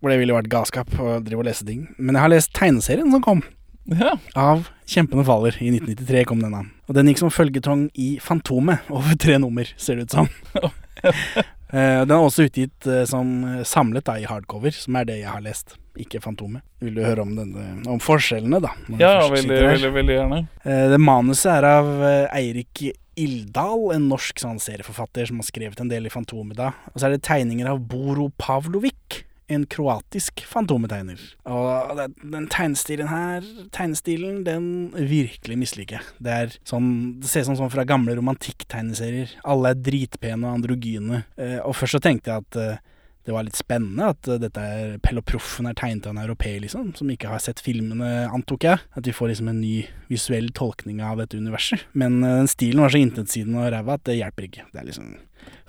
hvor 0.01 0.10
det 0.13 0.18
ville 0.22 0.34
vært 0.34 0.50
galskap 0.50 0.89
å 0.98 1.20
drive 1.22 1.44
og 1.44 1.46
lese 1.46 1.66
ting. 1.68 1.84
Men 1.98 2.18
jeg 2.18 2.24
har 2.25 2.34
lest 2.34 2.54
tegneserien 2.58 3.12
som 3.13 3.22
kom, 3.22 3.44
Ja. 3.88 4.16
av 4.36 4.70
Kjempene 4.88 5.24
faller. 5.27 5.56
I 5.62 5.70
1993 5.72 6.25
kom 6.25 6.39
den 6.42 6.54
an. 6.56 6.72
Og 6.89 6.96
den 6.96 7.08
gikk 7.08 7.20
som 7.22 7.30
følgetong 7.30 7.89
i 7.96 8.18
Fantomet, 8.24 8.80
over 8.89 9.16
tre 9.20 9.38
nummer, 9.38 9.68
ser 9.77 9.96
det 10.01 10.08
ut 10.10 10.12
som. 10.18 10.30
Eh, 11.74 12.01
Den 12.05 12.15
er 12.15 12.24
også 12.24 12.45
utgitt 12.47 12.88
eh, 12.88 13.03
som 13.09 13.31
samlet 13.67 14.05
da, 14.07 14.15
i 14.21 14.27
hardcover, 14.29 14.71
som 14.75 14.95
er 14.95 15.07
det 15.09 15.17
jeg 15.19 15.31
har 15.31 15.41
lest, 15.43 15.75
ikke 16.00 16.21
Fantomet. 16.24 16.63
Vil 16.83 16.93
du 16.95 17.01
høre 17.03 17.24
om, 17.25 17.33
denne, 17.36 17.65
om 17.89 18.00
forskjellene, 18.03 18.62
da? 18.63 18.71
Ja, 19.01 19.15
veldig, 19.33 19.59
veldig, 19.74 19.91
veldig 19.97 20.15
gjerne. 20.19 20.41
Eh, 20.63 20.86
Det 20.93 21.00
manuset 21.01 21.51
er 21.57 21.67
av 21.74 21.89
eh, 22.07 22.38
Eirik 22.38 22.86
Ildal, 23.17 23.88
en 23.95 24.07
norsk 24.12 24.38
sånn 24.39 24.59
serieforfatter 24.62 25.25
som 25.25 25.39
har 25.41 25.47
skrevet 25.50 25.79
en 25.81 25.89
del 25.89 26.05
i 26.05 26.12
Fantomet 26.13 26.59
da. 26.59 26.71
Og 26.93 27.00
så 27.01 27.07
er 27.09 27.15
det 27.15 27.24
tegninger 27.25 27.67
av 27.71 27.81
Boro 27.89 28.29
Pavlovic, 28.38 29.24
en 29.48 29.63
kroatisk 29.70 30.44
fantometegner. 30.48 31.22
Og 31.48 31.96
det, 31.98 32.10
den 32.20 32.50
tegnestilen 32.51 33.10
her, 33.12 33.46
tegnestilen, 33.75 34.42
den 34.48 34.68
virkelig 34.96 35.58
misliker 35.60 36.00
jeg. 36.00 36.12
Det 36.24 36.36
er 36.36 36.58
sånn, 36.68 36.89
det 37.22 37.32
ser 37.32 37.46
ut 37.46 37.51
som 37.51 37.62
sånn 37.62 37.74
fra 37.74 37.88
gamle 37.88 38.18
romantikktegneserier. 38.20 39.38
Alle 39.48 39.72
er 39.72 39.82
dritpene 39.88 40.44
og 40.44 40.60
androgyne. 40.60 41.24
Eh, 41.39 41.60
og 41.63 41.77
først 41.80 41.98
så 41.98 42.04
tenkte 42.04 42.34
jeg 42.34 42.44
at 42.44 42.60
eh, 42.60 42.82
det 43.27 43.36
var 43.36 43.44
litt 43.48 43.60
spennende 43.60 44.10
at 44.13 44.27
eh, 44.27 44.39
dette 44.44 44.63
er 44.63 44.98
Pelloproffen 45.04 45.70
er 45.72 45.77
tegnet 45.80 46.10
av 46.10 46.16
en 46.16 46.24
europeer, 46.25 46.60
liksom, 46.63 46.92
som 47.00 47.13
ikke 47.13 47.32
har 47.32 47.44
sett 47.44 47.63
filmene, 47.63 48.27
antok 48.27 48.68
jeg. 48.68 48.84
At 49.00 49.08
vi 49.08 49.16
får 49.16 49.32
liksom 49.32 49.51
en 49.54 49.62
ny 49.63 49.77
visuell 50.12 50.51
tolkning 50.56 51.00
av 51.04 51.24
dette 51.24 51.39
universet. 51.39 51.88
Men 51.96 52.20
den 52.25 52.51
stilen 52.51 52.84
var 52.84 52.92
så 52.92 53.00
intetsigende 53.00 53.63
og 53.63 53.72
ræva 53.75 53.96
at 53.96 54.04
det 54.10 54.20
hjelper 54.20 54.50
ikke. 54.50 54.68
Det 54.74 54.84
er 54.84 54.92
liksom 54.92 55.16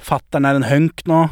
Fattern 0.02 0.46
er 0.48 0.58
en 0.58 0.66
hunk 0.66 1.04
nå. 1.06 1.28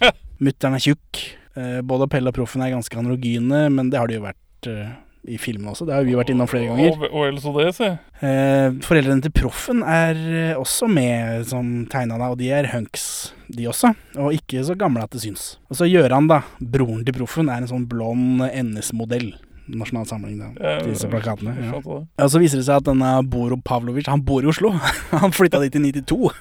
Mutter'n 0.44 0.78
er 0.78 0.84
tjukk. 0.86 1.20
Eh, 1.58 1.80
både 1.82 2.08
Pelle 2.10 2.30
og 2.30 2.36
Proffen 2.36 2.62
er 2.62 2.74
ganske 2.74 2.98
androgyne, 2.98 3.66
men 3.74 3.90
det 3.90 3.98
har 3.98 4.10
de 4.10 4.18
jo 4.18 4.26
vært 4.26 4.68
eh, 4.70 4.92
i 5.34 5.38
filmen 5.40 5.72
også. 5.72 5.86
Det 5.88 5.96
har 5.96 6.06
vi 6.06 6.14
vært 6.16 6.30
innom 6.32 6.48
flere 6.50 6.70
ganger. 6.70 7.08
Og, 7.10 7.40
så 7.42 7.52
det, 7.56 7.66
se. 7.76 7.90
Eh, 8.22 8.78
foreldrene 8.86 9.24
til 9.24 9.34
Proffen 9.34 9.82
er 9.82 10.54
også 10.60 10.88
med 10.90 11.44
som 11.50 11.84
tegna, 11.90 12.20
og 12.30 12.38
de 12.40 12.52
er 12.54 12.70
hunks, 12.74 13.34
de 13.50 13.68
også. 13.70 13.92
Og 14.20 14.38
ikke 14.38 14.64
så 14.66 14.78
gamle 14.78 15.04
at 15.04 15.14
det 15.14 15.24
syns. 15.26 15.54
Og 15.68 15.80
så 15.80 15.90
Gøran, 15.90 16.30
da, 16.30 16.42
broren 16.60 17.04
til 17.06 17.18
Proffen, 17.18 17.50
er 17.50 17.64
en 17.64 17.72
sånn 17.72 17.88
blond 17.90 18.46
NS-modell. 18.46 19.32
Nasjonal 19.70 20.06
samling, 20.08 20.38
da, 20.40 20.78
disse 20.82 21.06
plakatene. 21.06 21.52
Ja. 21.62 21.78
Og 21.78 22.30
så 22.32 22.40
viser 22.42 22.58
det 22.58 22.66
seg 22.66 22.80
at 22.80 22.88
denne 22.88 23.12
Boro 23.30 23.58
Pavlovic, 23.62 24.08
han 24.10 24.24
bor 24.26 24.42
i 24.42 24.50
Oslo. 24.50 24.72
han 25.22 25.34
flytta 25.34 25.60
dit 25.62 25.76
i 25.78 25.84
92. 26.00 26.32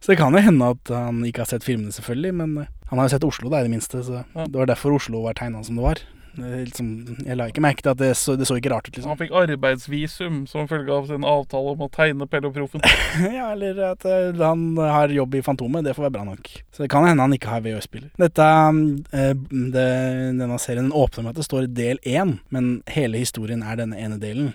så 0.00 0.12
det 0.12 0.18
kan 0.18 0.34
jo 0.34 0.42
hende 0.42 0.72
at 0.76 0.90
han 0.94 1.20
ikke 1.28 1.44
har 1.44 1.52
sett 1.52 1.64
filmene, 1.66 1.92
selvfølgelig, 1.94 2.34
men 2.34 2.56
eh, 2.64 2.72
han 2.90 2.98
har 2.98 3.08
jo 3.08 3.14
sett 3.16 3.24
Oslo, 3.28 3.48
da, 3.52 3.60
i 3.62 3.68
det 3.68 3.74
minste. 3.76 4.02
Så 4.04 4.24
Ja. 4.34 4.46
det 4.46 4.58
var 4.58 4.66
derfor 4.66 4.96
Oslo 4.98 5.22
var 5.22 5.34
tegna 5.38 5.62
som 5.64 5.76
det 5.78 5.82
var. 5.86 6.02
Liksom, 6.32 6.86
jeg 7.26 7.36
la 7.36 7.44
ikke 7.50 7.60
merke 7.60 7.82
til 7.84 7.90
at 7.92 7.98
det 8.00 8.14
så, 8.16 8.38
det 8.40 8.46
så 8.48 8.54
ikke 8.56 8.70
rart 8.72 8.86
ut, 8.88 8.94
liksom. 8.96 9.10
Han 9.12 9.18
fikk 9.20 9.34
arbeidsvisum 9.36 10.38
som 10.48 10.64
følge 10.70 10.88
av 10.94 11.06
sin 11.10 11.26
avtale 11.28 11.74
om 11.74 11.82
å 11.84 11.90
tegne 11.92 12.24
Pelle 12.24 12.48
og 12.48 12.54
Proffen. 12.56 12.80
ja, 13.36 13.50
eller 13.52 13.76
at 13.90 14.06
eh, 14.08 14.30
han 14.40 14.62
har 14.80 15.12
jobb 15.12 15.36
i 15.36 15.42
Fantomet. 15.44 15.84
Det 15.84 15.92
får 15.96 16.06
være 16.06 16.14
bra 16.16 16.24
nok. 16.30 16.48
Så 16.72 16.86
det 16.86 16.90
kan 16.94 17.04
hende 17.04 17.20
han 17.26 17.36
ikke 17.36 17.52
har 17.52 17.60
VØ-spiller. 17.66 18.08
Dette, 18.16 18.48
eh, 19.12 19.34
det, 19.76 19.86
Denne 20.40 20.56
serien 20.62 20.88
åpner 20.88 21.26
med 21.28 21.34
at 21.34 21.42
det 21.42 21.48
står 21.50 21.68
del 21.68 22.00
én, 22.08 22.38
men 22.48 22.78
hele 22.96 23.20
historien 23.20 23.60
er 23.62 23.76
denne 23.84 24.00
ene 24.00 24.16
delen. 24.22 24.54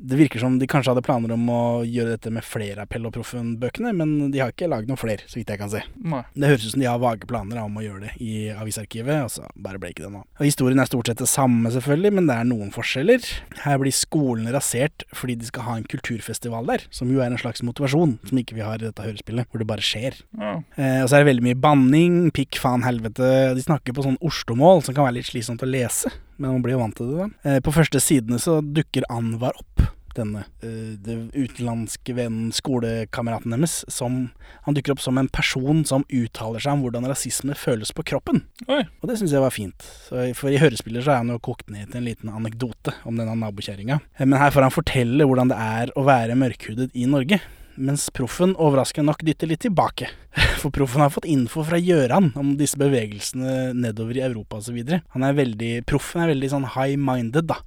Det 0.00 0.16
virker 0.16 0.40
som 0.40 0.56
de 0.58 0.66
kanskje 0.70 0.94
hadde 0.94 1.04
planer 1.04 1.34
om 1.34 1.48
å 1.52 1.60
gjøre 1.84 2.14
dette 2.14 2.30
med 2.32 2.44
flere 2.46 2.86
av 2.86 2.88
Pell- 2.88 3.04
og 3.04 3.12
Proffen-bøkene, 3.12 3.92
men 3.96 4.30
de 4.32 4.40
har 4.40 4.54
ikke 4.54 4.68
lagd 4.70 4.88
noen 4.88 5.00
flere, 5.00 5.26
så 5.28 5.36
vidt 5.36 5.52
jeg 5.52 5.60
kan 5.60 5.72
se. 5.72 5.82
Nei. 6.00 6.22
Det 6.32 6.48
høres 6.48 6.64
ut 6.64 6.74
som 6.74 6.80
de 6.80 6.88
har 6.88 7.02
vage 7.02 7.28
planer 7.28 7.60
om 7.60 7.76
å 7.76 7.84
gjøre 7.84 8.06
det 8.06 8.14
i 8.24 8.48
avisarkivet, 8.54 9.26
og 9.26 9.34
så 9.34 9.50
bare 9.60 9.80
ble 9.82 9.92
ikke 9.92 10.06
det 10.06 10.12
nå. 10.14 10.22
Og 10.40 10.46
Historien 10.46 10.80
er 10.80 10.88
stort 10.88 11.10
sett 11.10 11.20
det 11.20 11.28
samme, 11.28 11.68
selvfølgelig, 11.74 12.14
men 12.16 12.30
det 12.30 12.38
er 12.40 12.48
noen 12.48 12.72
forskjeller. 12.72 13.28
Her 13.66 13.82
blir 13.82 13.94
skolen 13.96 14.48
rasert 14.54 15.04
fordi 15.16 15.36
de 15.40 15.50
skal 15.50 15.66
ha 15.68 15.76
en 15.76 15.86
kulturfestival 15.90 16.72
der, 16.72 16.86
som 16.94 17.12
jo 17.12 17.20
er 17.20 17.28
en 17.28 17.40
slags 17.40 17.64
motivasjon, 17.66 18.16
som 18.30 18.40
ikke 18.40 18.56
vi 18.56 18.64
har 18.64 18.80
i 18.80 18.86
dette 18.88 19.04
hørespillet, 19.04 19.50
hvor 19.50 19.60
det 19.60 19.68
bare 19.68 19.84
skjer. 19.84 20.16
Ja. 20.40 20.56
Eh, 20.80 21.02
og 21.04 21.10
så 21.10 21.18
er 21.18 21.24
det 21.24 21.32
veldig 21.34 21.46
mye 21.50 21.60
banning, 21.60 22.18
pikk, 22.36 22.56
faen, 22.62 22.86
helvete. 22.88 23.52
De 23.58 23.68
snakker 23.68 23.96
på 23.96 24.06
sånn 24.06 24.18
Oslo-mål, 24.24 24.84
som 24.86 24.96
kan 24.96 25.08
være 25.10 25.18
litt 25.20 25.28
slitsomt 25.28 25.64
å 25.66 25.68
lese, 25.68 26.12
men 26.40 26.56
man 26.56 26.64
blir 26.64 26.74
jo 26.78 26.82
vant 26.82 26.96
til 26.98 27.12
det, 27.12 27.20
da. 27.20 27.30
Eh, 27.50 27.60
på 27.64 27.74
første 27.76 28.00
sidene 28.02 28.40
så 28.42 28.58
dukker 28.64 29.04
Anwar 29.12 29.54
opp. 29.60 29.86
Denne 30.16 30.40
eh, 30.66 30.96
det 30.98 31.14
utenlandske 31.38 32.16
vennen, 32.16 32.48
skolekameraten 32.50 33.52
deres, 33.54 33.84
som 33.86 34.24
Han 34.66 34.74
dukker 34.74 34.96
opp 34.96 35.00
som 35.04 35.16
en 35.20 35.28
person 35.30 35.84
som 35.86 36.02
uttaler 36.10 36.60
seg 36.60 36.74
om 36.74 36.82
hvordan 36.82 37.06
rasisme 37.06 37.54
føles 37.54 37.92
på 37.94 38.02
kroppen. 38.10 38.42
Oi. 38.66 38.80
Og 39.00 39.06
det 39.08 39.20
syns 39.20 39.30
jeg 39.36 39.44
var 39.44 39.54
fint. 39.54 39.86
Så, 40.08 40.24
for 40.36 40.50
i 40.50 40.58
hørespiller 40.60 41.04
så 41.06 41.14
er 41.14 41.22
han 41.22 41.30
jo 41.30 41.38
kokt 41.38 41.70
ned 41.70 41.92
til 41.92 42.00
en 42.02 42.08
liten 42.10 42.32
anekdote 42.34 42.96
om 43.06 43.16
denne 43.20 43.36
nabokjerringa. 43.38 44.00
Eh, 44.18 44.26
Men 44.26 44.40
her 44.42 44.50
får 44.50 44.66
han 44.66 44.74
fortelle 44.74 45.28
hvordan 45.30 45.52
det 45.54 45.60
er 45.62 45.94
å 45.94 46.04
være 46.08 46.36
mørkhudet 46.42 46.90
i 46.98 47.06
Norge. 47.06 47.38
Mens 47.80 48.10
proffen 48.12 48.52
overraskende 48.60 49.08
nok 49.08 49.22
dytter 49.24 49.48
litt 49.48 49.62
tilbake. 49.64 50.10
For 50.60 50.72
proffen 50.74 51.00
har 51.00 51.12
fått 51.14 51.28
info 51.30 51.64
fra 51.64 51.80
Gjøran 51.80 52.30
om 52.38 52.54
disse 52.60 52.78
bevegelsene 52.80 53.72
nedover 53.76 54.18
i 54.18 54.24
Europa 54.26 54.60
osv. 54.60 54.78
Han 55.14 55.26
er 55.26 55.38
veldig 55.38 55.72
Proffen 55.88 56.24
er 56.24 56.34
veldig 56.34 56.52
sånn 56.52 56.68
high-minded, 56.76 57.48
da. 57.50 57.60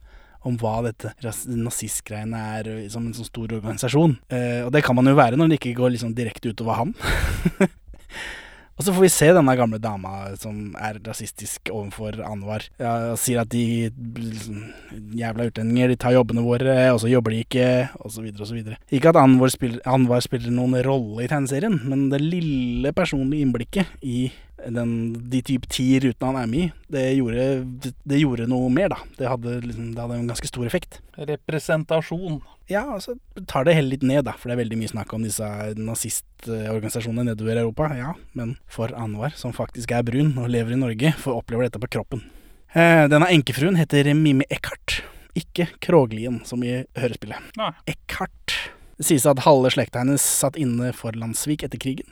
Om 0.43 0.57
hva 0.59 0.81
dette 0.83 1.13
nazistgreiene 1.47 2.39
er 2.59 2.69
som 2.91 3.05
en 3.07 3.15
sånn 3.15 3.29
stor 3.29 3.55
organisasjon. 3.55 4.17
Eh, 4.27 4.59
og 4.65 4.73
det 4.75 4.83
kan 4.83 4.97
man 4.97 5.07
jo 5.07 5.15
være 5.15 5.39
når 5.39 5.53
det 5.53 5.61
ikke 5.61 5.77
går 5.77 5.95
liksom 5.95 6.13
direkte 6.17 6.51
utover 6.51 6.81
han. 6.81 6.95
Og 8.73 8.85
så 8.85 8.93
får 8.93 9.03
vi 9.05 9.11
se 9.13 9.27
denne 9.35 9.53
gamle 9.57 9.77
dama 9.81 10.31
som 10.41 10.73
er 10.81 10.97
rasistisk 11.05 11.69
overfor 11.69 12.17
Anwar. 12.25 12.65
Ja, 12.81 13.13
og 13.13 13.19
sier 13.21 13.43
at 13.43 13.51
de 13.53 13.91
jævla 15.13 15.49
utlendinger, 15.51 15.93
de 15.93 15.99
tar 16.01 16.15
jobbene 16.15 16.45
våre, 16.45 16.77
og 16.93 17.03
så 17.03 17.11
jobber 17.11 17.35
de 17.35 17.43
ikke, 17.45 17.67
osv. 18.01 18.31
osv. 18.33 18.63
Ikke 18.89 19.13
at 19.13 19.19
Anwar 19.21 19.53
spiller, 19.53 19.83
Anwar 19.85 20.25
spiller 20.25 20.53
noen 20.53 20.79
rolle 20.87 21.25
i 21.25 21.29
tegneserien, 21.29 21.77
men 21.85 22.07
det 22.13 22.23
lille 22.23 22.95
personlige 22.97 23.45
innblikket 23.45 23.93
i 24.01 24.31
den, 24.71 25.13
de 25.29 25.41
type 25.45 25.67
ti 25.71 25.85
rutene 26.03 26.31
han 26.31 26.39
er 26.43 26.49
med 26.51 26.65
i, 26.65 26.71
det 26.93 27.03
gjorde, 27.17 27.47
det, 27.83 27.93
det 28.07 28.21
gjorde 28.21 28.47
noe 28.51 28.69
mer, 28.73 28.91
da. 28.93 28.99
Det 29.17 29.29
hadde, 29.29 29.57
liksom, 29.65 29.93
det 29.95 30.03
hadde 30.03 30.19
en 30.21 30.29
ganske 30.31 30.49
stor 30.49 30.67
effekt. 30.69 30.99
Representasjon. 31.17 32.41
Ja, 32.71 32.85
altså 32.95 33.17
tar 33.49 33.67
det 33.67 33.75
hele 33.75 33.91
litt 33.95 34.05
ned, 34.07 34.23
da, 34.27 34.35
for 34.37 34.49
det 34.49 34.55
er 34.55 34.63
veldig 34.63 34.79
mye 34.79 34.93
snakk 34.93 35.11
om 35.15 35.25
disse 35.25 35.47
nazistorganisasjonene 35.79 37.33
nedover 37.33 37.59
i 37.59 37.63
Europa. 37.65 37.89
Ja, 37.97 38.13
men 38.37 38.55
for 38.71 38.93
Anwar, 38.95 39.35
som 39.39 39.55
faktisk 39.55 39.91
er 39.91 40.05
brun 40.07 40.35
og 40.37 40.51
lever 40.53 40.75
i 40.75 40.79
Norge, 40.79 41.13
får 41.19 41.41
oppleve 41.41 41.67
dette 41.67 41.81
på 41.83 41.91
kroppen. 41.97 42.23
Eh, 42.73 43.05
denne 43.11 43.29
enkefruen 43.29 43.77
heter 43.77 44.07
Mimmi 44.17 44.47
Eckhart, 44.49 45.01
ikke 45.37 45.67
Kroglien, 45.83 46.39
som 46.47 46.63
i 46.65 46.79
hørespillet. 46.97 47.53
Nei. 47.59 47.73
Eckhart. 47.91 48.55
Det 48.97 49.05
sies 49.09 49.25
at 49.29 49.43
halve 49.45 49.71
slekta 49.73 50.03
hennes 50.03 50.23
satt 50.23 50.57
inne 50.61 50.91
for 50.95 51.15
landssvik 51.17 51.65
etter 51.65 51.81
krigen, 51.81 52.07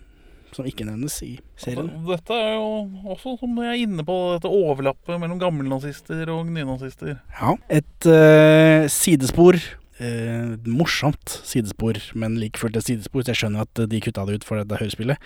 som 0.55 0.67
ikke 0.67 0.88
nevnes 0.88 1.17
i 1.25 1.34
serien. 1.60 1.89
Dette 2.08 2.38
er 2.38 2.55
jo 2.58 2.88
også, 3.13 3.38
som 3.41 3.60
jeg 3.63 3.74
er 3.74 3.84
inne 3.86 4.05
på, 4.08 4.17
dette 4.36 4.51
overlappet 4.51 5.22
mellom 5.22 5.39
gammelnazister 5.41 6.31
og 6.34 6.50
nynazister. 6.50 7.20
Ja. 7.39 7.55
Et 7.70 8.10
uh, 8.10 8.89
sidespor. 8.91 9.60
Uh, 10.01 10.58
morsomt 10.65 11.36
sidespor, 11.46 12.00
men 12.17 12.39
like 12.41 12.58
fullt 12.58 12.79
et 12.79 12.88
sidespor, 12.88 13.22
så 13.22 13.36
jeg 13.36 13.43
skjønner 13.43 13.67
at 13.67 13.81
de 13.91 14.00
kutta 14.01 14.24
det 14.25 14.39
ut 14.39 14.48
for 14.48 14.58
dette 14.58 14.79
hørespillet, 14.79 15.20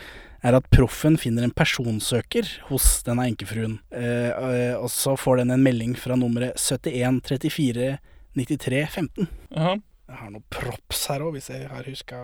er 0.45 0.57
at 0.57 0.67
proffen 0.73 1.15
finner 1.17 1.45
en 1.45 1.53
personsøker 1.55 2.49
hos 2.69 2.89
denne 3.07 3.25
enkefruen. 3.31 3.79
Eh, 3.95 4.75
og 4.77 4.89
så 4.93 5.15
får 5.17 5.41
den 5.41 5.55
en 5.55 5.63
melding 5.65 5.95
fra 5.97 6.17
nummeret 6.19 6.59
71 6.59 7.23
34 7.25 7.95
93 8.35 8.83
15. 8.99 9.29
Jaha. 9.55 9.77
Jeg 10.05 10.19
har 10.21 10.29
noe 10.35 10.45
props 10.53 11.07
her 11.09 11.23
òg, 11.25 11.33
hvis 11.33 11.49
jeg 11.49 11.65
har 11.71 11.87
huska 11.89 12.19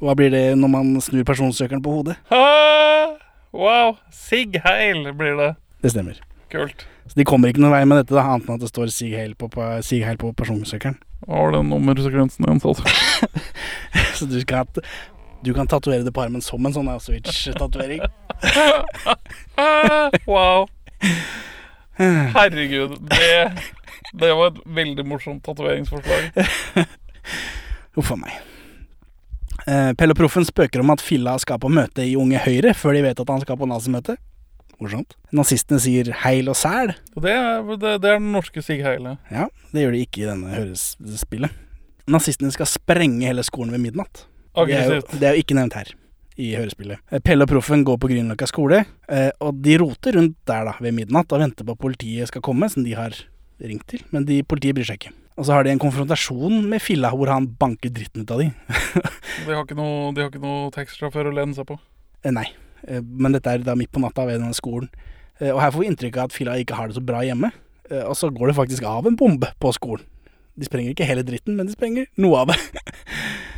Hva 0.00 0.14
blir 0.18 0.32
det 0.32 0.44
når 0.60 0.70
man 0.72 0.92
snur 1.00 1.24
personsøkeren 1.24 1.82
på 1.84 1.94
hodet? 1.98 2.16
Ha! 2.32 3.16
Wow! 3.56 3.96
Sig 4.12 4.60
Heil 4.64 5.06
blir 5.16 5.38
det. 5.40 5.50
Det 5.82 5.92
stemmer. 5.94 6.20
Kult. 6.52 6.86
Så 7.06 7.16
de 7.16 7.24
kommer 7.24 7.48
ikke 7.48 7.62
noen 7.62 7.72
vei 7.72 7.84
med 7.88 8.02
dette, 8.02 8.14
da, 8.16 8.24
annet 8.26 8.48
enn 8.48 8.58
at 8.58 8.64
det 8.64 8.70
står 8.72 8.90
Sig 8.92 9.14
Heil 9.16 9.34
på, 9.38 9.48
på, 9.52 9.64
Sig 9.86 10.02
Heil 10.04 10.18
på 10.20 10.32
personsøkeren. 10.36 10.98
Hva 11.26 11.46
var 11.46 11.54
den 11.56 11.70
nummersekvensen 11.72 12.44
igjen, 12.44 12.60
altså? 12.60 12.84
Så 14.18 14.28
du 14.28 14.36
kan, 14.48 14.68
du 15.44 15.52
kan 15.56 15.70
tatovere 15.70 16.04
det 16.04 16.12
på 16.14 16.24
armen 16.24 16.44
som 16.44 16.66
en 16.66 16.74
sånn 16.74 16.90
Auschwitz-tatovering. 16.92 18.04
wow. 20.30 20.68
Herregud. 21.96 22.98
Det, 23.12 23.32
det 24.20 24.34
var 24.36 24.52
et 24.52 24.60
veldig 24.80 25.06
morsomt 25.08 25.44
tatoveringsforslag. 25.46 26.36
Huff 27.96 28.12
a 28.12 28.20
meg. 28.20 28.36
Eh, 29.66 29.92
Pelle 29.98 30.14
og 30.14 30.20
Proffen 30.20 30.46
spøker 30.46 30.82
om 30.82 30.92
at 30.94 31.02
Filla 31.02 31.34
skal 31.42 31.58
på 31.62 31.70
møte 31.72 32.04
i 32.06 32.14
Unge 32.18 32.38
Høyre 32.44 32.74
før 32.76 32.94
de 32.94 33.02
vet 33.08 33.20
at 33.22 33.32
han 33.32 33.42
skal 33.42 33.58
på 33.58 33.66
nazimøte. 33.66 34.14
Morsomt. 34.78 35.16
Nazistene 35.34 35.80
sier 35.80 36.10
heil 36.22 36.50
og 36.52 36.56
sæl. 36.60 36.92
Og 37.16 37.24
det 37.24 37.32
er, 37.32 37.62
det, 37.64 37.92
det 38.04 38.10
er 38.12 38.18
den 38.20 38.32
norske 38.34 38.62
Sig 38.62 38.82
Heile. 38.84 39.16
Ja, 39.32 39.46
det 39.72 39.86
gjør 39.86 39.96
de 39.96 40.02
ikke 40.04 40.22
i 40.22 40.28
denne 40.28 40.52
hørespillet. 40.52 41.62
Nazistene 42.12 42.52
skal 42.54 42.68
sprenge 42.70 43.26
hele 43.26 43.42
skolen 43.46 43.72
ved 43.74 43.82
midnatt. 43.82 44.26
Det 44.26 44.62
Aggressivt. 44.62 45.16
det 45.20 45.26
er 45.28 45.34
jo 45.34 45.42
ikke 45.42 45.56
nevnt 45.58 45.74
her 45.80 45.90
i 46.36 46.52
hørespillet. 46.54 47.00
Eh, 47.10 47.22
Pelle 47.24 47.48
og 47.48 47.50
Proffen 47.50 47.82
går 47.88 47.98
på 47.98 48.12
Grünerløkka 48.12 48.46
skole, 48.52 48.84
eh, 49.08 49.30
og 49.40 49.58
de 49.64 49.78
roter 49.80 50.20
rundt 50.20 50.36
der 50.48 50.68
da 50.68 50.76
ved 50.78 50.94
midnatt 50.96 51.32
og 51.32 51.42
venter 51.42 51.66
på 51.66 51.74
at 51.74 51.82
politiet 51.82 52.30
skal 52.30 52.44
komme, 52.44 52.68
som 52.70 52.84
de 52.84 52.94
har 52.94 53.16
ringt 53.64 53.88
til, 53.88 54.04
men 54.12 54.28
de, 54.28 54.42
politiet 54.44 54.76
bryr 54.76 54.86
seg 54.86 55.00
ikke. 55.00 55.16
Og 55.36 55.44
så 55.44 55.52
har 55.52 55.66
de 55.66 55.72
en 55.74 55.80
konfrontasjon 55.82 56.62
med 56.70 56.80
Filla 56.80 57.10
hvor 57.12 57.28
han 57.28 57.46
banker 57.60 57.92
dritten 57.92 58.24
ut 58.24 58.30
av 58.32 58.40
de. 58.40 58.50
De 59.46 59.52
har 59.52 59.66
ikke 59.66 59.76
noe, 59.76 60.12
de 60.16 60.22
har 60.24 60.30
ikke 60.32 60.40
noe 60.40 60.70
taxisjåfør 60.74 61.28
å 61.28 61.34
lene 61.36 61.52
seg 61.56 61.68
på. 61.68 61.76
Eh, 62.24 62.32
Nei, 62.34 62.48
Eh, 62.86 63.00
men 63.02 63.32
dette 63.34 63.50
er 63.50 63.62
da 63.64 63.72
midt 63.74 63.90
på 63.90 63.98
natta 63.98 64.22
ved 64.28 64.36
denne 64.38 64.54
skolen. 64.54 64.86
Eh, 65.40 65.48
Og 65.50 65.58
her 65.62 65.72
får 65.74 65.80
vi 65.82 65.86
inntrykk 65.90 66.18
av 66.20 66.28
at 66.28 66.34
Filla 66.36 66.52
ikke 66.60 66.76
har 66.78 66.86
det 66.90 66.94
så 66.98 67.02
bra 67.02 67.22
hjemme. 67.24 67.48
Og 68.06 68.14
så 68.18 68.28
går 68.34 68.50
det 68.50 68.56
faktisk 68.58 68.82
av 68.86 69.06
en 69.06 69.16
bombe 69.18 69.48
på 69.62 69.70
skolen. 69.74 70.04
De 70.58 70.66
sprenger 70.66 70.90
ikke 70.92 71.06
hele 71.06 71.22
dritten, 71.26 71.54
men 71.56 71.68
de 71.68 71.74
sprenger 71.74 72.06
noe 72.18 72.40
av 72.42 72.50
det. 72.50 72.56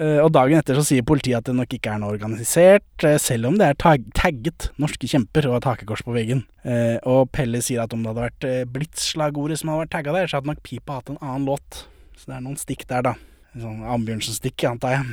Eh, 0.00 0.18
Og 0.24 0.30
dagen 0.32 0.56
etter 0.56 0.78
så 0.78 0.84
sier 0.86 1.04
politiet 1.04 1.36
at 1.36 1.48
det 1.48 1.54
nok 1.56 1.74
ikke 1.76 1.92
er 1.92 2.00
noe 2.00 2.14
organisert, 2.14 3.04
eh, 3.04 3.18
selv 3.20 3.50
om 3.50 3.58
det 3.60 3.66
er 3.68 3.74
tag 3.74 4.04
tagget 4.16 4.70
'Norske 4.78 5.04
kjemper' 5.04 5.48
og 5.50 5.56
et 5.56 5.68
hakekors 5.68 6.02
på 6.02 6.14
veggen. 6.14 6.44
Eh, 6.64 6.98
Og 7.04 7.30
Pelle 7.32 7.60
sier 7.60 7.82
at 7.82 7.92
om 7.92 8.02
det 8.02 8.14
hadde 8.14 8.30
vært 8.30 8.72
Blitz-slagordet 8.72 9.58
som 9.58 9.68
hadde 9.68 9.84
vært 9.84 9.90
tagga 9.90 10.12
der, 10.12 10.26
så 10.26 10.36
hadde 10.40 10.46
nok 10.46 10.62
Pipa 10.62 10.94
hatt 10.94 11.10
en 11.10 11.18
annen 11.20 11.46
låt. 11.46 11.86
Så 12.16 12.26
det 12.26 12.36
er 12.36 12.40
noen 12.40 12.56
stikk 12.56 12.86
der, 12.86 13.02
da. 13.02 13.14
Sånn 13.56 13.84
Ambjørnsen-stikk, 13.84 14.64
antar 14.64 14.90
jeg. 14.96 15.06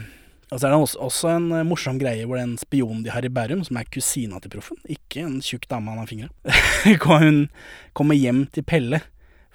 Og 0.52 0.60
så 0.60 0.66
er 0.66 0.72
det 0.72 0.98
også, 0.98 1.36
en 1.36 1.68
morsom 1.68 2.00
greie 2.00 2.26
hvor 2.26 2.38
den 2.38 2.58
spionen 2.58 3.04
de 3.04 3.12
har 3.12 3.22
i 3.22 3.30
Bærum, 3.30 3.64
som 3.64 3.78
er 3.78 3.84
kusina 3.84 4.40
til 4.42 4.50
proffen, 4.50 4.78
ikke 4.88 5.22
en 5.26 5.42
tjukk 5.42 5.68
dame 5.68 5.90
han 5.90 6.00
har 6.00 6.08
fingra, 6.08 6.30
kommer 7.94 8.16
hjem 8.16 8.50
til 8.52 8.64
Pelle 8.64 9.02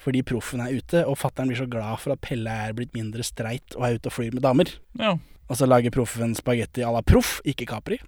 fordi 0.04 0.20
proffen 0.26 0.60
er 0.60 0.76
ute, 0.76 1.04
og 1.08 1.16
fattern 1.16 1.48
blir 1.50 1.58
så 1.62 1.68
glad 1.70 2.00
for 2.02 2.14
at 2.14 2.22
Pelle 2.24 2.52
er 2.66 2.74
blitt 2.76 2.94
mindre 2.96 3.24
streit 3.26 3.76
og 3.78 3.86
er 3.86 3.98
ute 3.98 4.10
og 4.10 4.16
flyr 4.18 4.36
med 4.36 4.44
damer. 4.44 4.70
Ja. 5.00 5.14
Og 5.48 5.58
så 5.60 5.68
lager 5.68 5.92
proffen 5.94 6.34
spagetti 6.36 6.84
à 6.84 6.92
la 6.92 7.02
proff, 7.04 7.38
ikke 7.44 7.68
Capri. 7.68 8.00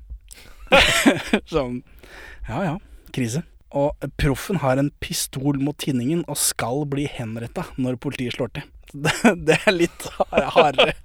sånn 1.52 1.82
Ja 2.48 2.62
ja, 2.64 2.74
krise. 3.14 3.44
Og 3.76 4.06
proffen 4.18 4.61
har 4.62 4.80
en 4.80 4.92
pistol 5.02 5.59
mot 5.62 5.76
tinningen 5.78 6.24
og 6.30 6.38
skal 6.40 6.85
bli 6.90 7.06
henretta 7.11 7.66
når 7.76 7.98
politiet 8.02 8.37
slår 8.37 8.54
til. 8.56 8.70
Det, 8.96 9.12
det 9.48 9.56
er 9.66 9.74
litt 9.74 10.04
hardere. 10.54 10.94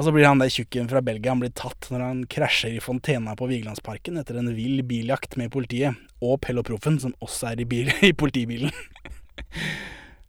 Og 0.00 0.04
så 0.06 0.12
blir 0.16 0.24
han 0.24 0.40
der 0.40 0.48
tjukken 0.48 0.86
fra 0.88 1.02
Belgia 1.04 1.34
Han 1.34 1.42
blir 1.42 1.50
tatt 1.52 1.90
når 1.92 2.00
han 2.00 2.20
krasjer 2.32 2.72
i 2.72 2.80
fontena 2.80 3.34
på 3.36 3.50
Vigelandsparken 3.50 4.16
etter 4.16 4.38
en 4.40 4.48
vill 4.56 4.78
biljakt 4.88 5.36
med 5.36 5.52
politiet, 5.52 5.98
og 6.24 6.38
Pell 6.40 6.56
og 6.56 6.64
Proffen, 6.70 6.96
som 7.02 7.12
også 7.20 7.50
er 7.50 7.60
i, 7.60 7.66
bil, 7.68 7.90
i 8.08 8.14
politibilen. 8.16 8.72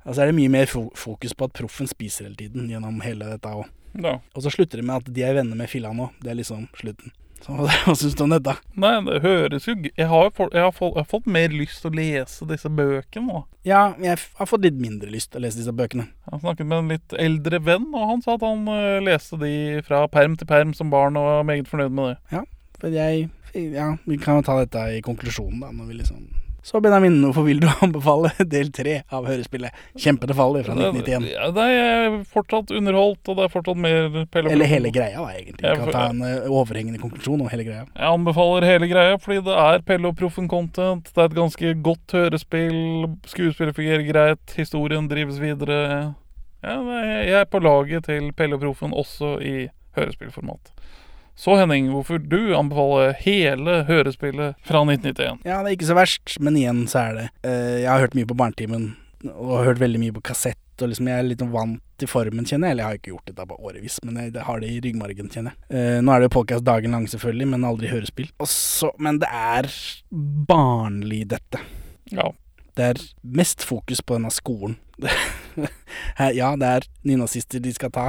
Og 0.03 0.11
så 0.17 0.25
er 0.25 0.27
det 0.27 0.35
mye 0.35 0.51
mer 0.51 0.67
fokus 0.67 1.31
på 1.31 1.47
at 1.47 1.55
Proffen 1.55 1.87
spiser 1.87 2.27
hele 2.27 2.35
tiden 2.41 2.67
gjennom 2.67 2.99
hele 3.05 3.31
dette 3.31 3.53
òg. 3.61 3.63
ja. 3.95 4.17
Og 4.35 4.43
så 4.43 4.51
slutter 4.51 4.81
det 4.81 4.87
med 4.89 5.05
at 5.05 5.15
de 5.15 5.23
er 5.23 5.39
venner 5.39 5.63
med 5.63 5.71
Filla 5.71 5.93
nå. 5.95 6.09
Det 6.19 6.33
er 6.33 6.41
liksom 6.41 6.67
slutten. 6.75 7.15
Så 7.41 7.55
hva 7.57 7.95
syns 7.97 8.13
du 8.15 8.23
om 8.25 8.29
dette? 8.35 8.53
Nei, 8.77 8.91
det 9.07 9.15
høres 9.23 9.65
jo 9.65 9.73
Jeg 9.89 10.07
har, 10.11 10.29
fått- 10.37 10.53
jeg, 10.53 10.61
har 10.61 10.71
fått, 10.75 10.93
jeg 10.93 11.01
har 11.01 11.09
fått 11.09 11.25
mer 11.25 11.49
lyst 11.55 11.81
til 11.81 11.89
å 11.91 11.95
lese 11.97 12.45
disse 12.49 12.69
bøkene 12.69 13.25
nå. 13.31 13.41
Ja, 13.65 13.81
jeg 14.01 14.17
har 14.37 14.49
fått 14.49 14.61
litt 14.67 14.77
mindre 14.81 15.09
lyst 15.09 15.31
til 15.33 15.41
å 15.41 15.45
lese 15.47 15.57
disse 15.61 15.73
bøkene. 15.73 16.05
Jeg 16.31 16.41
snakket 16.43 16.69
med 16.69 16.77
en 16.83 16.93
litt 16.95 17.15
eldre 17.17 17.59
venn, 17.65 17.87
og 17.93 18.07
han 18.11 18.21
sa 18.25 18.35
at 18.37 18.45
han 18.45 18.63
uh, 18.69 18.99
leste 19.05 19.39
de 19.41 19.53
fra 19.87 20.03
perm 20.13 20.37
til 20.37 20.49
perm 20.49 20.75
som 20.77 20.89
barn, 20.93 21.17
og 21.17 21.25
var 21.29 21.47
meget 21.49 21.69
fornøyd 21.71 21.91
med 21.97 22.11
det. 22.13 22.17
Ja, 22.37 22.43
For 22.81 22.89
jeg 22.93 23.29
Ja, 23.53 23.89
vi 24.07 24.15
kan 24.17 24.37
jo 24.39 24.45
ta 24.47 24.59
dette 24.61 24.85
i 24.95 25.01
konklusjonen, 25.03 25.59
da, 25.65 25.73
når 25.75 25.89
vi 25.89 25.97
liksom 25.99 26.21
Så 26.63 26.81
Benjamin, 26.81 27.15
hvorfor 27.25 27.45
vil 27.47 27.59
du 27.59 27.67
anbefale 27.81 28.29
del 28.45 28.69
tre 28.73 28.99
av 29.09 29.25
hørespillet 29.25 29.73
'Kjempete 29.97 30.35
fall' 30.37 30.59
fra 30.61 30.75
1991? 30.75 31.25
Ja, 31.33 31.49
det 31.55 31.65
er 31.73 32.17
fortsatt 32.29 32.73
underholdt, 32.77 33.23
og 33.25 33.39
det 33.39 33.47
er 33.47 33.53
fortsatt 33.55 33.81
mer 33.81 34.19
Pelle 34.31 34.53
Eller 34.53 34.69
hele 34.69 34.91
greia, 34.93 35.17
da, 35.17 35.33
egentlig. 35.39 35.65
Jeg 35.65 35.81
kan 35.81 35.93
ta 35.95 36.05
en 36.11 36.21
eh, 36.27 36.45
overhengende 36.51 37.01
konklusjon 37.01 37.41
om 37.41 37.49
hele 37.49 37.65
greia. 37.65 37.87
Jeg 37.89 38.13
anbefaler 38.13 38.67
hele 38.69 38.91
greia, 38.91 39.17
fordi 39.21 39.41
det 39.49 39.57
er 39.65 39.85
Pelle 39.87 40.11
og 40.11 40.17
Proffen-content. 40.21 41.09
Det 41.09 41.23
er 41.23 41.31
et 41.31 41.39
ganske 41.39 41.73
godt 41.89 42.17
hørespill. 42.17 42.79
Skuespillet 43.33 43.77
fungerer 43.77 44.05
greit. 44.05 44.57
Historien 44.57 45.09
drives 45.09 45.41
videre. 45.41 45.81
Ja, 46.61 46.77
jeg 47.25 47.39
er 47.41 47.49
på 47.49 47.59
laget 47.59 48.05
til 48.05 48.29
Pelle 48.37 48.59
og 48.59 48.61
Proffen 48.61 48.93
også 48.93 49.39
i 49.41 49.55
hørespillformat. 49.97 50.71
Så 51.35 51.55
Henning, 51.57 51.87
hvorfor 51.93 52.19
du 52.21 52.53
anbefaler 52.57 53.13
hele 53.23 53.81
hørespillet 53.87 54.57
fra 54.67 54.81
1991? 54.85 55.39
Ja, 55.47 55.61
det 55.61 55.71
er 55.71 55.77
ikke 55.77 55.89
så 55.89 55.97
verst, 55.97 56.35
men 56.43 56.57
igjen 56.59 56.83
så 56.91 57.05
er 57.07 57.15
det 57.17 57.27
eh, 57.47 57.77
Jeg 57.81 57.89
har 57.89 58.03
hørt 58.03 58.17
mye 58.17 58.29
på 58.29 58.37
Barnetimen, 58.37 58.91
og 59.31 59.55
har 59.59 59.71
hørt 59.71 59.81
veldig 59.81 60.01
mye 60.01 60.15
på 60.17 60.23
kassett, 60.31 60.59
og 60.81 60.91
liksom 60.91 61.09
jeg 61.09 61.21
er 61.21 61.27
litt 61.29 61.41
vant 61.53 61.81
til 62.01 62.09
formen, 62.09 62.45
kjenner 62.45 62.69
jeg. 62.71 62.75
Eller 62.75 62.83
jeg 62.83 62.89
har 62.89 62.99
ikke 62.99 63.13
gjort 63.13 63.31
dette 63.31 63.47
på 63.49 63.57
årevis, 63.69 63.97
men 64.05 64.19
jeg 64.21 64.45
har 64.47 64.61
det 64.61 64.69
i 64.69 64.79
ryggmargen, 64.85 65.29
kjenner 65.33 65.55
jeg. 65.55 65.77
Eh, 65.77 65.97
nå 66.01 66.13
er 66.13 66.21
det 66.23 66.29
jo 66.29 66.35
påkast 66.39 66.65
dagen 66.67 66.95
lang, 66.97 67.07
selvfølgelig, 67.09 67.49
men 67.53 67.67
aldri 67.69 67.89
hørespill. 67.91 68.31
Og 68.41 68.49
så, 68.49 68.91
men 69.01 69.21
det 69.21 69.29
er 69.29 69.69
barnlig, 70.49 71.23
dette. 71.33 71.61
Ja. 72.11 72.31
Det 72.77 72.87
er 72.87 73.01
mest 73.21 73.65
fokus 73.67 74.01
på 74.01 74.19
denne 74.19 74.33
skolen. 74.33 74.77
Ja, 76.21 76.53
det 76.55 76.67
er 76.67 76.85
nynazister 77.03 77.59
de 77.59 77.73
skal 77.75 77.91
ta, 77.91 78.03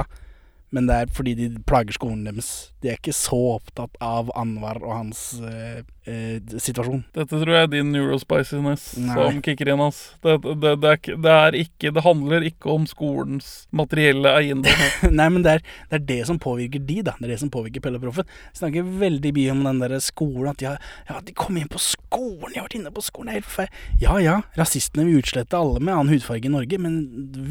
men 0.73 0.89
det 0.89 0.95
er 0.97 1.11
fordi 1.13 1.35
de 1.37 1.49
plager 1.69 1.93
skolen 1.95 2.23
deres. 2.25 2.51
De 2.81 2.89
er 2.91 2.97
ikke 2.97 3.13
så 3.15 3.37
opptatt 3.53 3.93
av 4.03 4.31
Anwar 4.39 4.81
og 4.81 4.91
hans 4.95 5.19
eh, 5.45 5.83
eh, 6.09 6.39
situasjon. 6.41 7.03
Dette 7.15 7.39
tror 7.39 7.51
jeg 7.53 7.67
er 7.67 7.71
din 7.71 7.91
neurospiciness 7.93 8.87
Nei. 8.99 9.13
som 9.15 9.37
kicker 9.45 9.69
inn. 9.71 9.83
ass. 9.85 10.01
Det, 10.25 10.39
det, 10.43 10.73
det, 10.81 10.95
er, 10.95 11.19
det 11.23 11.35
er 11.35 11.57
ikke 11.61 11.93
Det 11.95 12.03
handler 12.05 12.47
ikke 12.47 12.71
om 12.73 12.87
skolens 12.89 13.51
materielle 13.71 14.33
eiendom. 14.39 14.83
Nei, 15.19 15.29
men 15.35 15.45
er, 15.47 15.63
det 15.91 15.99
er 15.99 16.05
det 16.09 16.19
som 16.31 16.41
påvirker 16.41 16.81
de, 16.83 16.99
da. 17.05 17.15
Det 17.19 17.29
er 17.29 17.35
det 17.35 17.39
som 17.43 17.53
påvirker 17.53 17.83
Pelle 17.85 18.01
Proffen. 18.01 18.27
Snakker 18.57 18.89
veldig 19.03 19.33
mye 19.37 19.53
om 19.53 19.63
den 19.69 19.83
der 19.85 19.95
skolen, 20.03 20.51
at 20.51 20.59
de, 20.59 20.71
har, 20.71 20.91
ja, 21.09 21.21
de 21.23 21.37
kom 21.37 21.61
inn 21.61 21.71
på 21.71 21.81
skolen, 21.81 22.49
de 22.49 22.59
har 22.59 22.67
vært 22.67 22.79
inne 22.81 22.93
på 22.93 23.05
skolen, 23.05 23.29
det 23.29 23.35
er 23.35 23.41
helt 23.41 23.51
forferdelig. 23.51 23.87
Ja 24.01 24.17
ja, 24.23 24.35
rasistene 24.57 25.05
vil 25.07 25.21
utslette 25.21 25.57
alle 25.57 25.79
med 25.79 25.93
annen 25.93 26.13
hudfarge 26.13 26.49
i 26.49 26.53
Norge, 26.53 26.81
men 26.81 26.99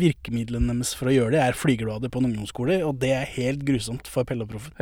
virkemidlene 0.03 0.75
deres 0.75 0.93
for 0.99 1.11
å 1.11 1.15
gjøre 1.15 1.37
det 1.37 1.43
er 1.45 1.59
flygerblader 1.59 2.13
på 2.13 2.21
en 2.21 2.31
ungdomsskole, 2.31 2.79
og 2.87 2.99
det 3.03 3.12
er 3.17 3.29
helt 3.37 3.65
grusomt 3.69 4.09
for 4.11 4.27
Pelle 4.29 4.47
og 4.47 4.53
Proffen. 4.53 4.73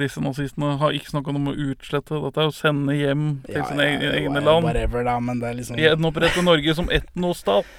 Disse 0.00 0.22
nazistene 0.22 0.74
har 0.80 0.96
ikke 0.96 1.12
snakka 1.12 1.34
om 1.34 1.50
å 1.52 1.56
utslette. 1.70 2.20
Dette 2.26 2.42
er 2.42 2.50
å 2.50 2.54
sende 2.54 2.96
hjem 2.96 3.26
til 3.46 3.60
Ja, 3.60 3.66
sine 3.68 3.86
ja, 3.86 3.96
egne, 3.96 4.14
egne 4.20 4.40
ja, 4.40 4.46
land. 4.48 4.68
Whatever, 4.68 5.04
da, 5.06 5.18
men 5.22 5.42
det 5.42 5.50
er 5.50 5.60
liksom 5.60 5.78
Gjenopprette 5.80 6.44
Norge 6.46 6.74
som 6.78 6.90
etnostat. 6.92 7.76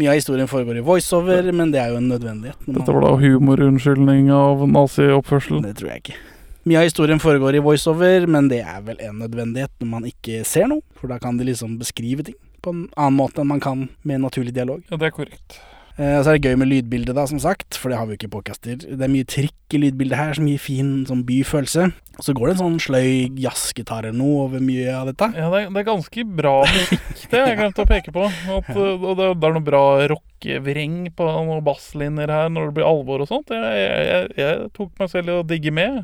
Mye 0.00 0.08
av 0.08 0.16
historien 0.16 0.48
foregår 0.48 0.78
i 0.80 0.84
voiceover, 0.86 1.50
men 1.52 1.72
det 1.74 1.82
er 1.82 1.90
jo 1.92 1.98
en 2.00 2.06
nødvendighet. 2.08 2.62
Dette 2.64 2.94
var 2.96 3.04
da 3.04 3.10
humorunnskyldning 3.20 4.30
av 4.32 4.62
nazioppførsel. 4.70 5.58
Det 5.66 5.74
tror 5.82 5.90
jeg 5.92 6.04
ikke. 6.06 6.20
Mye 6.64 6.78
av 6.78 6.86
historien 6.86 7.20
foregår 7.20 7.58
i 7.58 7.60
voiceover, 7.64 8.24
men 8.30 8.48
det 8.48 8.62
er 8.62 8.80
vel 8.86 9.00
en 9.04 9.18
nødvendighet 9.20 9.74
når 9.82 9.90
man 9.90 10.08
ikke 10.08 10.44
ser 10.48 10.70
noe. 10.70 10.80
For 10.96 11.12
da 11.12 11.18
kan 11.20 11.36
de 11.36 11.44
liksom 11.50 11.74
beskrive 11.80 12.24
ting 12.24 12.38
på 12.62 12.72
en 12.72 12.86
annen 12.94 13.18
måte 13.18 13.42
enn 13.42 13.50
man 13.50 13.60
kan 13.60 13.88
med 14.06 14.22
naturlig 14.22 14.54
dialog. 14.56 14.80
Ja, 14.88 14.96
det 14.96 15.10
er 15.10 15.14
korrekt. 15.16 15.58
Eh, 16.00 16.18
så 16.24 16.32
er 16.32 16.38
det 16.38 16.48
gøy 16.48 16.56
med 16.56 16.70
lydbildet, 16.70 17.12
da, 17.16 17.26
som 17.28 17.40
sagt, 17.42 17.76
for 17.76 17.92
det 17.92 17.98
har 17.98 18.06
vi 18.08 18.14
jo 18.14 18.20
ikke 18.20 18.30
i 18.30 18.32
podcaster. 18.32 18.78
Det 18.80 19.04
er 19.04 19.12
mye 19.12 19.28
trikk 19.28 19.76
i 19.76 19.80
lydbildet 19.82 20.16
her, 20.16 20.30
så 20.38 20.44
mye 20.44 20.60
fin 20.60 21.02
sånn 21.08 21.24
byfølelse. 21.28 21.88
Og 22.16 22.24
så 22.24 22.34
går 22.36 22.48
det 22.48 22.54
en 22.54 22.62
sånn 22.62 22.78
sløy 22.80 23.10
jazzgitar 23.40 24.06
eller 24.08 24.16
noe 24.16 24.46
over 24.46 24.64
mye 24.64 24.88
av 24.96 25.10
dette. 25.10 25.28
Ja, 25.36 25.50
det 25.52 25.60
er, 25.66 25.68
det 25.68 25.82
er 25.82 25.88
ganske 25.90 26.24
bra 26.40 26.54
musikk, 26.64 27.26
det 27.28 27.42
har 27.42 27.50
jeg 27.50 27.58
glemt 27.60 27.82
å 27.84 27.86
peke 27.90 28.14
på. 28.14 28.24
At, 28.56 28.70
uh, 28.72 28.94
og 28.96 29.20
det, 29.20 29.26
det 29.42 29.50
er 29.50 29.56
noe 29.58 29.66
bra 29.66 29.84
rockevreng 30.14 30.96
på 31.16 31.28
noen 31.28 31.60
basslinjer 31.66 32.32
her 32.32 32.48
når 32.52 32.70
det 32.70 32.76
blir 32.80 32.88
alvor 32.88 33.26
og 33.26 33.28
sånt. 33.28 33.52
Jeg, 33.52 33.84
jeg, 33.84 34.08
jeg, 34.08 34.32
jeg 34.40 34.72
tok 34.78 34.96
meg 34.96 35.12
selv 35.12 35.28
i 35.28 35.36
å 35.36 35.44
digge 35.44 35.76
med. 35.76 36.00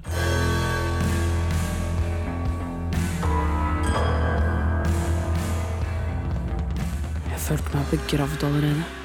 Jeg 7.33 7.44
følte 7.48 7.72
meg 7.72 7.92
begravd 7.96 8.48
allerede. 8.53 8.98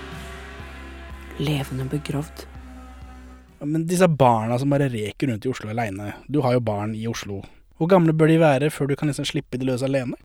Levende 1.43 1.85
begravd. 1.91 2.45
Ja, 3.59 3.65
Men 3.67 3.85
disse 3.89 4.07
barna 4.07 4.57
som 4.59 4.69
bare 4.73 4.89
reker 4.91 5.27
rundt 5.31 5.45
i 5.47 5.51
Oslo 5.51 5.69
aleine. 5.73 6.13
Du 6.27 6.41
har 6.45 6.53
jo 6.57 6.63
barn 6.63 6.95
i 6.95 7.05
Oslo. 7.07 7.41
Hvor 7.79 7.89
gamle 7.89 8.13
bør 8.15 8.29
de 8.31 8.37
være 8.41 8.69
før 8.71 8.87
du 8.91 8.95
kan 8.99 9.09
liksom 9.09 9.25
slippe 9.27 9.57
de 9.59 9.65
løs 9.67 9.83
alene? 9.83 10.15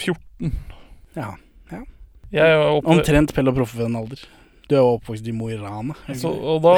14. 0.00 0.52
Ja. 1.16 1.34
Jeg 2.30 2.46
er 2.54 2.60
oppe, 2.62 2.86
Omtrent 2.92 3.32
Pell 3.34 3.50
og 3.50 3.56
Proffen-alder. 3.58 4.20
Du 4.70 4.76
er 4.76 4.84
jo 4.84 4.92
oppvokst 4.94 5.26
i 5.26 5.32
Mo 5.34 5.48
i 5.50 5.56
Rana. 5.58 5.96
og 6.30 6.60
da 6.62 6.74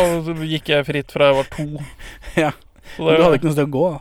gikk 0.49 0.71
jeg 0.73 0.87
fritt 0.89 1.13
fra 1.13 1.29
jeg 1.29 1.37
var 1.43 1.51
to. 1.53 1.67
Ja. 2.47 2.53
Så 2.97 3.05
det? 3.11 3.19
Du 3.19 3.23
hadde 3.27 3.37
ikke 3.39 3.47
noe 3.51 3.55
sted 3.59 3.69
å 3.69 3.73
gå. 3.77 3.83
da. 3.93 4.01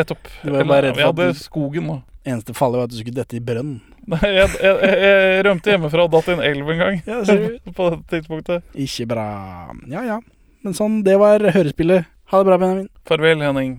Nettopp. 0.00 0.30
Du 0.42 0.48
var 0.54 0.64
bare 0.70 0.88
redd 0.88 0.96
for 0.96 1.12
at 1.28 1.36
du- 1.36 1.42
skogen, 1.44 1.90
da. 1.92 1.98
Eneste 2.26 2.56
fallet 2.56 2.80
var 2.80 2.88
at 2.88 2.94
du 2.94 2.96
skulle 2.98 3.14
dette 3.20 3.36
i 3.38 3.42
brønn. 3.44 3.76
Nei, 4.06 4.22
jeg, 4.36 4.50
jeg, 4.62 4.90
jeg, 5.02 5.44
rømte 5.48 5.72
hjemmefra 5.72 6.06
og 6.06 6.12
datt 6.14 6.30
i 6.30 6.36
en 6.36 6.44
elv 6.46 6.72
en 6.74 6.82
gang. 6.84 7.00
Ja, 7.08 7.20
på 7.78 7.90
det 7.90 8.00
tidspunktet. 8.12 8.66
Ikke 8.86 9.08
bra. 9.10 9.28
Ja 9.90 10.06
ja. 10.06 10.20
Men 10.66 10.78
sånn, 10.78 11.02
det 11.06 11.18
var 11.22 11.42
hørespillet. 11.42 12.10
Ha 12.30 12.42
det 12.42 12.50
bra, 12.50 12.58
Benjamin. 12.58 12.90
Farvel, 13.06 13.42
Henning. 13.42 13.78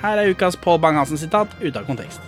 Her 0.00 0.16
er 0.16 0.30
ukas 0.32 0.56
Pål 0.56 0.78
Bang-Hansen-sitat 0.80 1.58
ute 1.60 1.76
av 1.76 1.84
kontekst. 1.84 2.22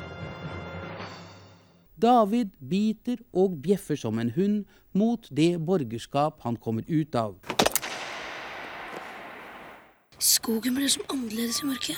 David 1.96 2.50
biter 2.60 3.22
og 3.32 3.54
bjeffer 3.64 3.96
som 3.96 4.18
en 4.20 4.34
hund 4.34 4.66
mot 4.92 5.24
det 5.32 5.56
borgerskap 5.56 6.42
han 6.44 6.58
kommer 6.60 6.84
ut 6.84 7.16
av. 7.16 7.38
Skogen 10.20 10.76
ble 10.76 10.90
som 10.92 11.08
annerledes 11.08 11.62
i 11.62 11.70
mørket. 11.70 11.96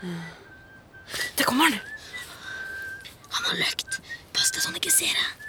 Der 0.00 1.44
kommer 1.44 1.68
han! 1.68 1.76
Han 3.36 3.50
har 3.50 3.60
løkt. 3.60 4.00
Pass 4.32 4.48
deg 4.48 4.64
så 4.64 4.72
han 4.72 4.80
ikke 4.80 4.96
ser 4.96 5.12
deg. 5.12 5.41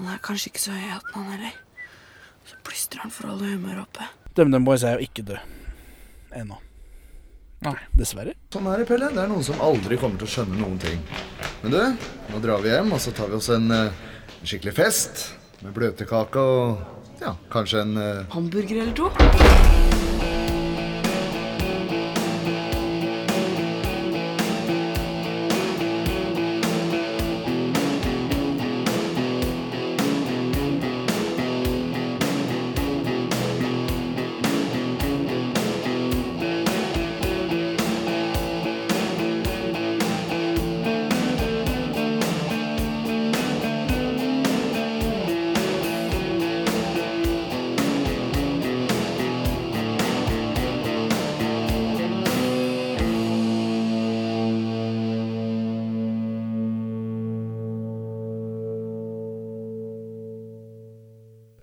Han 0.00 0.08
er 0.14 0.20
kanskje 0.24 0.48
ikke 0.48 0.60
så 0.62 0.72
høy 0.72 0.80
i 0.80 0.92
hatten, 0.94 1.12
han 1.12 1.32
heller. 1.34 1.56
Så 2.48 2.56
plystrer 2.64 3.02
han 3.04 3.10
for 3.12 3.28
å 3.28 3.34
holde 3.34 3.50
humøret 3.50 3.82
oppe. 3.82 4.06
DumDum 4.32 4.64
Boys 4.64 4.84
er 4.88 4.96
jo 4.96 5.04
ikke 5.04 5.26
død. 5.28 5.58
Ennå. 6.40 6.56
Nei. 7.66 7.74
Dessverre. 7.92 8.32
Sånn 8.54 8.70
er 8.72 8.80
det, 8.80 8.86
Pelle. 8.88 9.10
Det 9.12 9.20
er 9.20 9.28
noen 9.28 9.44
som 9.44 9.60
aldri 9.60 9.98
kommer 10.00 10.16
til 10.22 10.30
å 10.30 10.32
skjønne 10.38 10.56
noen 10.56 10.80
ting. 10.80 11.02
Men 11.60 11.74
du, 11.74 12.08
nå 12.32 12.40
drar 12.40 12.64
vi 12.64 12.72
hjem, 12.72 12.94
og 12.96 13.02
så 13.04 13.12
tar 13.12 13.28
vi 13.28 13.36
oss 13.36 13.50
en, 13.52 13.68
eh, 13.76 14.00
en 14.38 14.48
skikkelig 14.48 14.72
fest. 14.78 15.26
Med 15.60 15.76
bløtkake 15.76 16.46
og 16.54 17.20
ja, 17.20 17.34
kanskje 17.52 17.84
en 17.84 18.00
uh... 18.00 18.24
Hamburger 18.32 18.80
eller 18.86 18.96
to? 18.96 19.12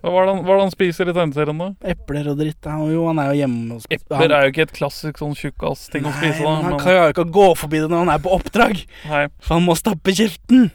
Hva 0.08 0.14
var 0.16 0.24
det 0.28 0.34
han, 0.34 0.44
hva 0.46 0.54
er 0.54 0.56
det 0.56 0.64
han 0.64 0.72
spiser 0.72 1.08
i 1.10 1.12
tegneserien, 1.12 1.58
da? 1.60 1.68
Epler 1.92 2.30
og 2.32 2.38
dritt. 2.40 2.64
Han, 2.64 2.86
jo, 2.92 3.02
han 3.10 3.18
er 3.20 3.28
jo 3.34 3.38
hjemme 3.42 3.76
og 3.76 3.82
sp- 3.84 3.98
Epler 3.98 4.32
er 4.32 4.46
jo 4.48 4.52
ikke 4.54 4.64
et 4.64 4.72
klassisk 4.78 5.20
sånn 5.20 5.34
tjukkas-ting 5.36 6.08
å 6.08 6.12
spise. 6.16 6.40
da 6.40 6.48
men 6.54 6.64
han 6.64 6.72
men- 6.72 6.80
klarer 6.80 7.04
jo 7.10 7.12
ikke 7.12 7.26
å 7.28 7.32
gå 7.36 7.46
forbi 7.60 7.82
det 7.84 7.90
når 7.92 7.98
han 8.06 8.12
er 8.16 8.18
på 8.24 8.32
oppdrag. 8.32 8.84
Nei. 9.08 9.26
For 9.40 9.54
han 9.58 9.66
må 9.68 9.76
stappe 9.76 10.14
kjeften. 10.16 10.70